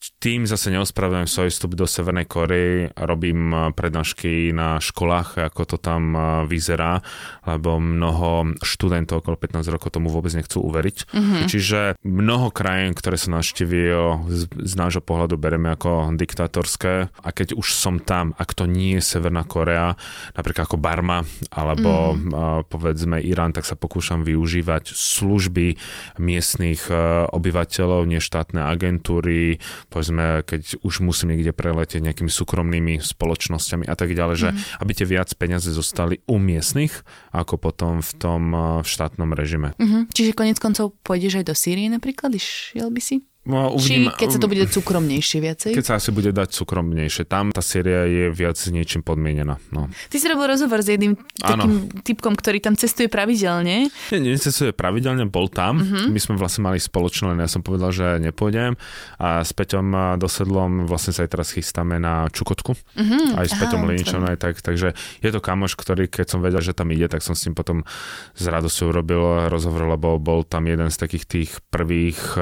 [0.00, 6.16] Tým zase neospravedlňujem svoj vstup do Severnej Korei, robím prednášky na školách, ako to tam
[6.48, 7.04] vyzerá,
[7.44, 10.96] lebo mnoho študentov okolo 15 rokov tomu vôbec nechcú uveriť.
[11.12, 11.42] Mm-hmm.
[11.52, 17.52] Čiže mnoho krajín, ktoré sa navštívil, z, z nášho pohľadu bereme ako diktatorské a keď
[17.60, 20.00] už som tam, ak to nie je Severná Korea,
[20.32, 22.72] napríklad ako Barma alebo mm-hmm.
[22.72, 25.76] povedzme Irán, tak sa pokúšam využívať služby
[26.16, 26.88] miestných
[27.28, 29.60] obyvateľov, neštátne agentúry,
[29.90, 34.40] povedzme, keď už musím niekde preletieť nejakými súkromnými spoločnosťami a tak ďalej, mm.
[34.40, 34.58] že mhm.
[34.86, 37.02] aby tie viac peniaze zostali u miestnych,
[37.34, 38.42] ako potom v tom
[38.80, 39.74] v štátnom režime.
[39.76, 40.14] Mm-hmm.
[40.14, 42.30] Čiže konec koncov pôjdeš aj do Sýrie napríklad?
[42.32, 43.26] Išiel by si?
[43.40, 45.72] No, uvidím, Či keď sa to bude cukromnejšie viacej?
[45.72, 47.24] Keď sa asi bude dať cukromnejšie.
[47.24, 49.56] Tam tá séria je viac niečím podmienená.
[49.72, 49.88] No.
[50.12, 52.04] Ty si robil rozhovor s jedným takým ano.
[52.04, 53.88] typkom, ktorý tam cestuje pravidelne.
[54.12, 55.80] Nie, nie cestuje pravidelne, bol tam.
[55.80, 56.12] Uh-huh.
[56.12, 58.76] My sme vlastne mali spoločné, len ja som povedal, že nepôjdem.
[59.16, 62.76] A s Peťom Dosedlom vlastne sa aj teraz chystáme na Čukotku.
[62.76, 63.40] Uh-huh.
[63.40, 64.60] Aj s Peťom Liničom aj tak.
[64.60, 64.92] Takže
[65.24, 67.88] je to kamoš, ktorý keď som vedel, že tam ide, tak som s ním potom
[68.36, 72.36] s radosťou robil rozhovor, lebo bol tam jeden z takých tých prvých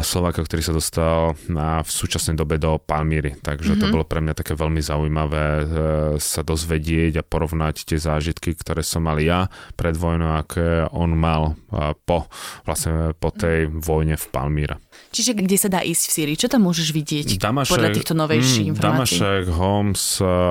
[0.00, 3.36] Slováka, ktorý sa dostal na, v súčasnej dobe do Palmíry.
[3.38, 3.82] Takže mm-hmm.
[3.82, 3.94] to mhm.
[3.94, 5.64] bolo pre mňa také veľmi zaujímavé e,
[6.18, 11.54] sa dozvedieť a porovnať tie zážitky, ktoré som mal ja pred vojnou, aké on mal
[12.06, 12.26] po,
[12.64, 14.74] vlastne po tej vojne v Palmíre.
[15.10, 16.36] Čiže kde sa dá ísť v Syrii?
[16.38, 19.18] Čo tam môžeš vidieť Damašek, podľa týchto novejších mm, informácií?
[19.18, 20.02] Damašek, Homs,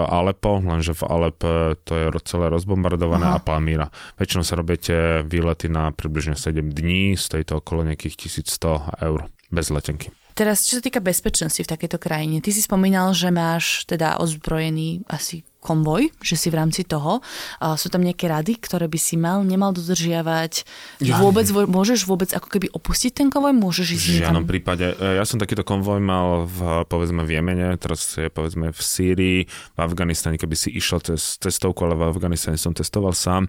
[0.08, 3.40] Alepo, lenže v Alepe to je celé rozbombardované Aha.
[3.40, 3.88] a Palmíra.
[4.20, 9.70] Väčšinou sa robíte výlety na približne 7 dní, stojí to okolo nejakých 1100 eur bez
[9.70, 10.10] letenky.
[10.34, 15.06] Teraz, čo sa týka bezpečnosti v takejto krajine, ty si spomínal, že máš teda ozbrojený
[15.06, 17.22] asi konvoj, že si v rámci toho.
[17.62, 20.66] A sú tam nejaké rady, ktoré by si mal, nemal dodržiavať?
[21.06, 21.22] Ja.
[21.22, 23.54] Vôbec, môžeš vôbec ako keby opustiť ten konvoj?
[23.56, 24.52] Môžeš ísť V žiadnom niekam?
[24.52, 24.86] prípade.
[24.98, 29.40] E, Ja som takýto konvoj mal v, povedzme v Jemene, teraz je povedzme v Sýrii,
[29.48, 33.48] v Afganistane, keby si išiel cez cestovku, ale v Afganistane som testoval sám.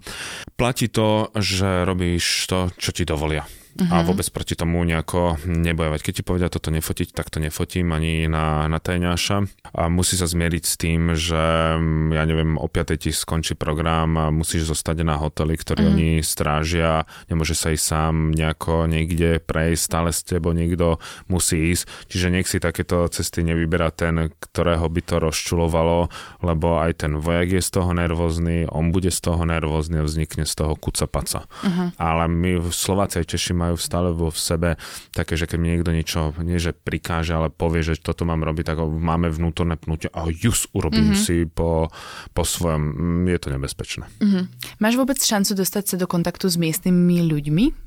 [0.55, 3.42] Platí to, že robíš to, čo ti dovolia.
[3.74, 3.90] Uh-huh.
[3.90, 6.00] A vôbec proti tomu nejako nebojovať.
[6.06, 9.50] Keď ti povedia toto nefotiť, tak to nefotím ani na, na tajňáša.
[9.74, 14.14] A musí sa zmieriť s tým, že mm, ja neviem, o 5 ti skončí program
[14.14, 15.94] a musíš zostať na hoteli, ktorý uh-huh.
[15.98, 21.90] oni strážia, nemôže sa ísť sám nejako niekde prejsť, stále s tebou niekto musí ísť.
[22.06, 26.14] Čiže nech si takéto cesty nevyberá ten, ktorého by to rozčulovalo,
[26.46, 30.46] lebo aj ten vojak je z toho nervózny, on bude z toho nervózny a vznikne
[30.46, 31.50] z toho kuca paca.
[31.66, 31.90] Uh-huh.
[31.98, 34.68] Ale my v Slováci aj Češi majú stále vo v sebe
[35.16, 38.64] také, že keď mi niekto niečo, nie že prikáže, ale povie, že toto mám robiť,
[38.74, 41.24] tak máme vnútorné pnutie a just urobím uh-huh.
[41.24, 41.88] si po,
[42.36, 43.24] po svojom.
[43.24, 44.04] Mm, Je to nebezpečné.
[44.20, 44.40] Mhm.
[44.82, 47.84] Máš vôbec šancu dostať sa do kontaktu s miestnymi ľuďmi?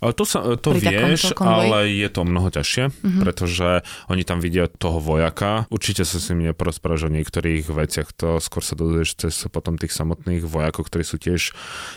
[0.00, 3.20] Ale To, sa, to Pri vieš, ale je to mnoho ťažšie, uh-huh.
[3.20, 5.68] pretože oni tam vidia toho vojaka.
[5.68, 9.92] Určite sa s ním neporozprávaš o niektorých veciach, to skôr sa dozvieš cez potom tých
[9.92, 11.52] samotných vojakov, ktorí sú tiež,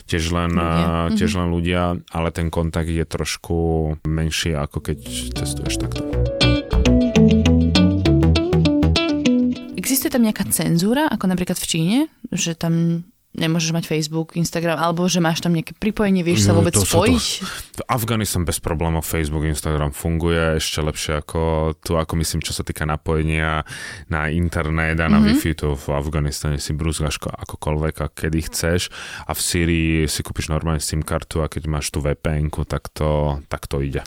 [0.09, 1.13] tiež, len, Ľudia.
[1.13, 1.17] ľudia.
[1.17, 3.57] tiež len ľudia, ale ten kontakt je trošku
[4.03, 4.99] menší, ako keď
[5.33, 6.01] testuješ takto.
[9.79, 11.97] Existuje tam nejaká cenzúra, ako napríklad v Číne,
[12.29, 13.05] že tam
[13.37, 16.81] nemôžeš mať Facebook, Instagram, alebo že máš tam nejaké pripojenie, vieš sa No, vôbec to
[16.81, 17.25] to- spojiť?
[17.77, 22.65] V Afganistan bez problémov Facebook, Instagram funguje ešte lepšie ako tu, ako myslím, čo sa
[22.65, 23.63] týka napojenia
[24.09, 25.37] na internet a na mm-hmm.
[25.37, 28.89] Wi-Fi, to v Afganistane si brúzgaš ko- akokoľvek a kedy chceš
[29.29, 33.39] a v Syrii si kúpiš normálne SIM kartu a keď máš tú vpn tak to,
[33.45, 34.01] tak to ide.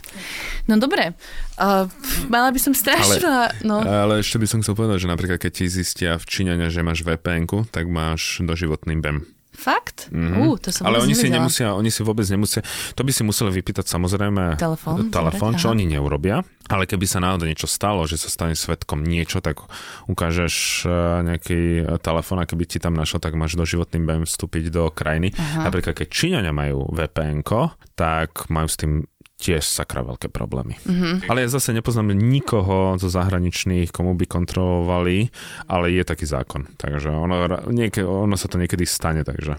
[0.67, 1.15] No dobre,
[1.63, 1.87] uh,
[2.27, 3.81] mala by som strašne veľa, no.
[3.87, 7.07] Ale ešte by som chcel povedať, že napríklad keď ti zistia v Číňane, že máš
[7.07, 9.22] vpn tak máš doživotný BEM.
[9.53, 10.09] Fakt?
[10.09, 10.49] Mhm.
[10.49, 12.65] Uh, to som Ale oni si nemusia, oni si vôbec nemusia,
[12.97, 15.75] to by si museli vypýtať samozrejme Telefón, telefón zobrať, čo aha.
[15.77, 16.41] oni neurobia,
[16.73, 19.61] ale keby sa náhodou niečo stalo, že sa stane svetkom niečo, tak
[20.09, 20.91] ukážeš eh,
[21.29, 21.61] nejaký
[22.01, 25.37] telefón a keby ti tam našiel, tak máš doživotný BEM vstúpiť do krajiny.
[25.37, 25.69] Aha.
[25.69, 27.45] Napríklad keď Číňania majú vpn
[27.93, 29.05] tak majú s tým
[29.43, 30.79] tiež sakra veľké problémy.
[30.87, 30.91] Mhm.
[30.93, 31.15] Mm-hmm.
[31.27, 35.35] Ale ja zase nepoznám nikoho zo zahraničných, komu by kontrolovali,
[35.67, 36.71] ale je taký zákon.
[36.79, 39.59] Takže ono, nieke, ono sa to niekedy stane, takže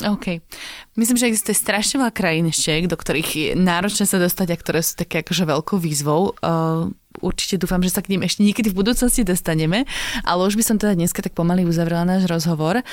[0.00, 0.40] OK.
[0.96, 4.80] Myslím, že existuje strašne veľa krajín ešte, do ktorých je náročné sa dostať a ktoré
[4.80, 6.32] sú také akože veľkou výzvou.
[6.40, 9.88] Uh, určite dúfam, že sa k ním ešte niekedy v budúcnosti dostaneme,
[10.22, 12.84] ale už by som teda dneska tak pomaly uzavrela náš rozhovor.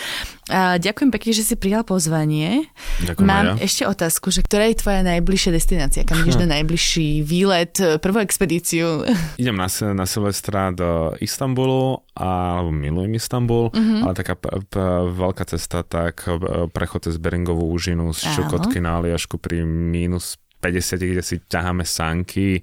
[0.48, 2.72] Uh, ďakujem pekne, že si prijal pozvanie.
[3.04, 3.68] Ďakujem Mám ja.
[3.68, 6.08] ešte otázku, že ktorá je tvoja najbližšia destinácia?
[6.08, 9.04] Kam ideš na najbližší výlet, prvú expedíciu?
[9.42, 14.02] Idem na, na Silvestra do Istanbulu, a, milujem Istanbul, mm-hmm.
[14.08, 18.30] ale taká p- p- veľká cesta, tak e, prechod cez Beringovú úžinu z.
[18.30, 22.60] Čukotky na Aliašku pri mínus 50, kde si ťaháme sanky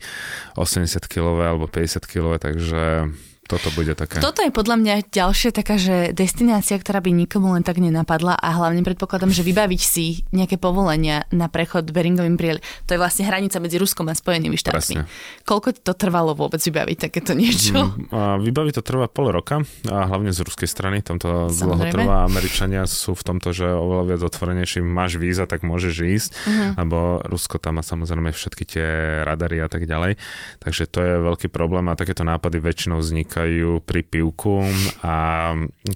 [0.56, 3.08] 80 kg alebo 50 kg, takže
[3.46, 4.18] toto bude také.
[4.18, 8.48] Toto je podľa mňa ďalšia taká, že destinácia, ktorá by nikomu len tak nenapadla a
[8.52, 12.58] hlavne predpokladám, že vybaviť si nejaké povolenia na prechod Beringovým priel.
[12.84, 14.74] To je vlastne hranica medzi Ruskom a Spojenými štátmi.
[14.74, 15.00] Presne.
[15.46, 17.94] Koľko to trvalo vôbec vybaviť takéto niečo?
[17.94, 21.84] Mm, a Vybaviť to trvá pol roka a hlavne z ruskej strany, tam to dlho
[21.94, 22.26] trvá.
[22.26, 26.66] Američania sú v tomto, že oveľa viac otvorenejší, máš víza, tak môžeš ísť, Mhm.
[26.82, 28.86] lebo Rusko tam má samozrejme všetky tie
[29.22, 30.16] radary a tak ďalej.
[30.64, 33.35] Takže to je veľký problém a takéto nápady väčšinou vznikajú
[33.84, 34.64] pri pivku
[35.04, 35.14] a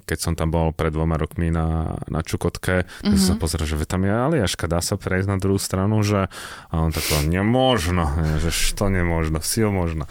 [0.05, 3.11] keď som tam bol pred dvoma rokmi na, na Čukotke, mm-hmm.
[3.11, 3.17] Mhm.
[3.17, 6.27] som sa pozrel, že "Veď tam je Aliaška, dá sa prejsť na druhú stranu, že
[6.71, 8.05] a on tako, nemožno,
[8.39, 10.05] že što nemožno, sil možno.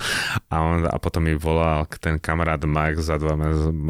[0.51, 3.37] A, on, a potom mi volal ten kamarát Max za dva,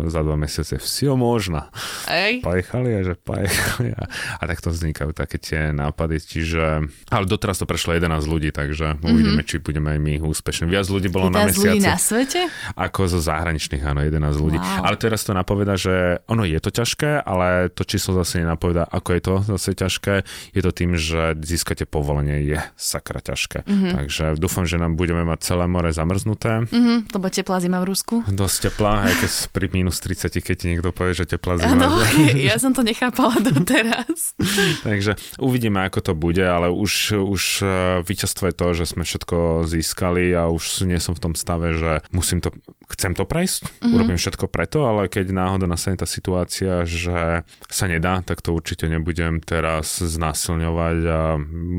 [0.07, 1.66] za dva mesiace, vsio možno.
[2.07, 2.43] Ej.
[2.45, 3.91] Pajechali a že pajechali.
[3.97, 4.03] A,
[4.38, 6.20] a takto vznikajú také tie nápady.
[6.20, 6.62] Čiže,
[7.11, 9.11] ale doteraz to prešlo 11 ľudí, takže mm-hmm.
[9.11, 10.70] uvidíme, či budeme aj my úspešní.
[10.70, 12.41] Viac ľudí bolo na teraz ľudí mesiaci na svete?
[12.76, 14.59] ako zo zahraničných, áno, 11 ľudí.
[14.59, 14.91] Wow.
[14.91, 19.09] Ale teraz to napoveda, že ono je to ťažké, ale to číslo zase nenapoveda, ako
[19.14, 20.14] je to zase ťažké.
[20.53, 23.64] Je to tým, že získate povolenie je sakra ťažké.
[23.64, 23.93] Mm-hmm.
[23.95, 26.66] Takže dúfam, že nám budeme mať celé more zamrznuté.
[26.66, 28.26] Mhm, lebo teplá zima v Rusku.
[28.26, 31.87] Dosť teplá, aj keď pri minus 30, keď ti niekto povie, že teplá zima.
[31.87, 32.03] Áno,
[32.51, 34.35] ja som to nechápala doteraz.
[34.83, 37.70] Takže uvidíme, ako to bude, ale už, už eh,
[38.03, 42.03] víťazstvo je to, že sme všetko získali a už nie som v tom stave, že
[42.11, 42.51] musím to,
[42.97, 43.93] chcem to prejsť, mm-hmm.
[43.95, 48.87] urobím všetko preto, ale keď náhoda nastane tá situácia, že sa nedá, tak to určite
[48.87, 51.21] nebudem teraz znásilňovať a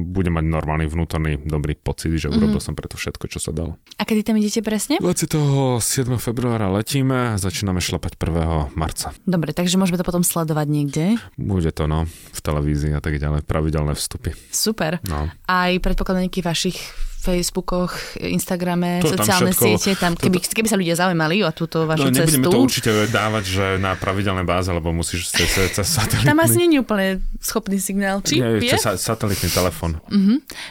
[0.09, 2.73] budem mať normálny vnútorný dobrý pocit, že urobil mm-hmm.
[2.73, 3.77] som preto všetko, čo sa dalo.
[3.97, 4.97] A kedy tam idete presne?
[5.01, 5.81] 27.
[6.17, 8.77] februára letíme začíname šlapať 1.
[8.77, 9.13] marca.
[9.25, 11.05] Dobre, takže môžeme to potom sledovať niekde.
[11.37, 14.33] Bude to no, v televízii a tak ďalej, pravidelné vstupy.
[14.49, 15.01] Super.
[15.05, 15.29] No.
[15.45, 16.77] Aj predpokladám nejakých vašich
[17.21, 21.51] Facebookoch, Instagrame, To tam sociálne všetko- siete, tam, to- keby, keby sa ľudia zaujímali o
[21.51, 22.49] túto vašu No, nebudeme cestu.
[22.49, 26.25] to určite dávať, že na pravidelnej báze, lebo musíš cez, cez, satelitný...
[26.25, 27.07] Tam asi nie je úplne
[27.37, 28.73] schopný signál, či Nie, je?
[28.73, 30.01] cez sa- satelitný telefón.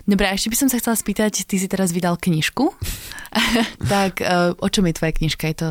[0.05, 2.75] Dobre, a ešte by som sa chcela spýtať, ty si teraz vydal knižku,
[3.87, 5.45] tak eh, o čom je tvoja knižka?
[5.47, 5.69] Je to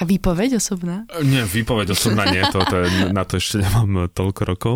[0.00, 1.04] taká výpoveď osobná?
[1.20, 4.74] Nie, výpoveď osobná nie, to, to je, na to ešte nemám toľko rokov.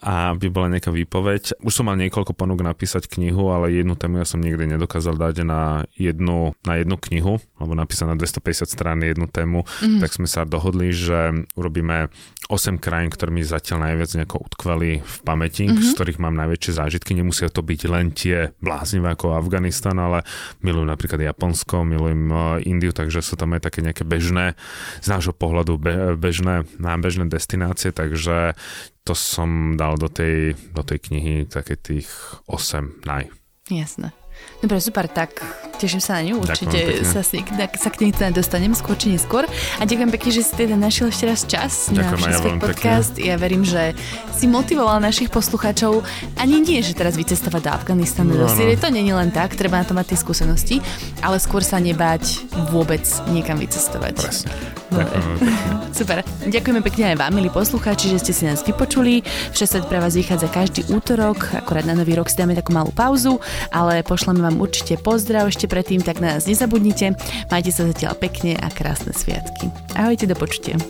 [0.00, 1.60] A by bola nejaká výpoveď.
[1.60, 5.44] Už som mal niekoľko ponúk napísať knihu, ale jednu tému ja som nikdy nedokázal dať
[5.44, 9.68] na jednu, na jednu knihu, alebo napísať na 250 strán jednu tému.
[9.84, 10.00] Mm.
[10.00, 12.08] Tak sme sa dohodli, že urobíme
[12.48, 15.84] 8 krajín, ktoré mi zatiaľ najviac nejako utkveli v pamäti, mm-hmm.
[15.84, 17.12] z ktorých mám najväčšie zážitky.
[17.12, 20.24] Nemusia to byť len tie bláznivé ako Afganistan, ale
[20.64, 24.58] milujem napríklad Japonsko, milujem eh, Indiu, takže sú tam aj také nejaké bežné,
[25.02, 28.54] z nášho pohľadu be, bežné, nábežné destinácie, takže
[29.02, 32.08] to som dal do tej, do tej knihy také tých
[32.46, 33.28] 8 naj.
[33.70, 34.21] Jasné.
[34.62, 35.42] Dobre, super, tak
[35.82, 36.38] teším sa na ňu.
[36.38, 37.02] Určite pekne.
[37.02, 39.42] sa, si, tak, sa k nej teda dostanem skôr či neskôr.
[39.78, 42.62] A ďakujem pekne, že si teda našiel ešte raz čas na Ďakujem ja Všesvet pekne.
[42.62, 43.14] podcast.
[43.18, 43.98] Ja verím, že
[44.30, 46.06] si motivoval našich poslucháčov
[46.38, 48.54] ani nie, že teraz vycestovať do Afganistanu, do No, no.
[48.54, 48.78] Sýrie.
[48.78, 50.76] To je len tak, treba na to mať tie skúsenosti,
[51.18, 53.02] ale skôr sa nebáť vôbec
[53.34, 54.14] niekam vycestovať.
[54.14, 54.54] Presne.
[54.92, 55.52] Ďakujem pekne.
[55.98, 56.18] Super.
[56.46, 59.24] Ďakujeme pekne aj vám, milí poslucháči, že ste si nás vypočuli.
[59.56, 63.40] Všesvet pre vás vychádza každý útorok, akorát na nový rok si dáme takú malú pauzu,
[63.72, 67.20] ale pošleme vám určite pozdrav ešte predtým, tak na nás nezabudnite.
[67.52, 69.68] Majte sa zatiaľ pekne a krásne sviatky.
[69.92, 70.80] Ahojte, do počutia.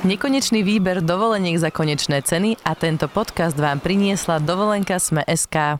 [0.00, 5.78] Nekonečný výber dovoleniek za konečné ceny a tento podcast vám priniesla dovolenka Sme.sk.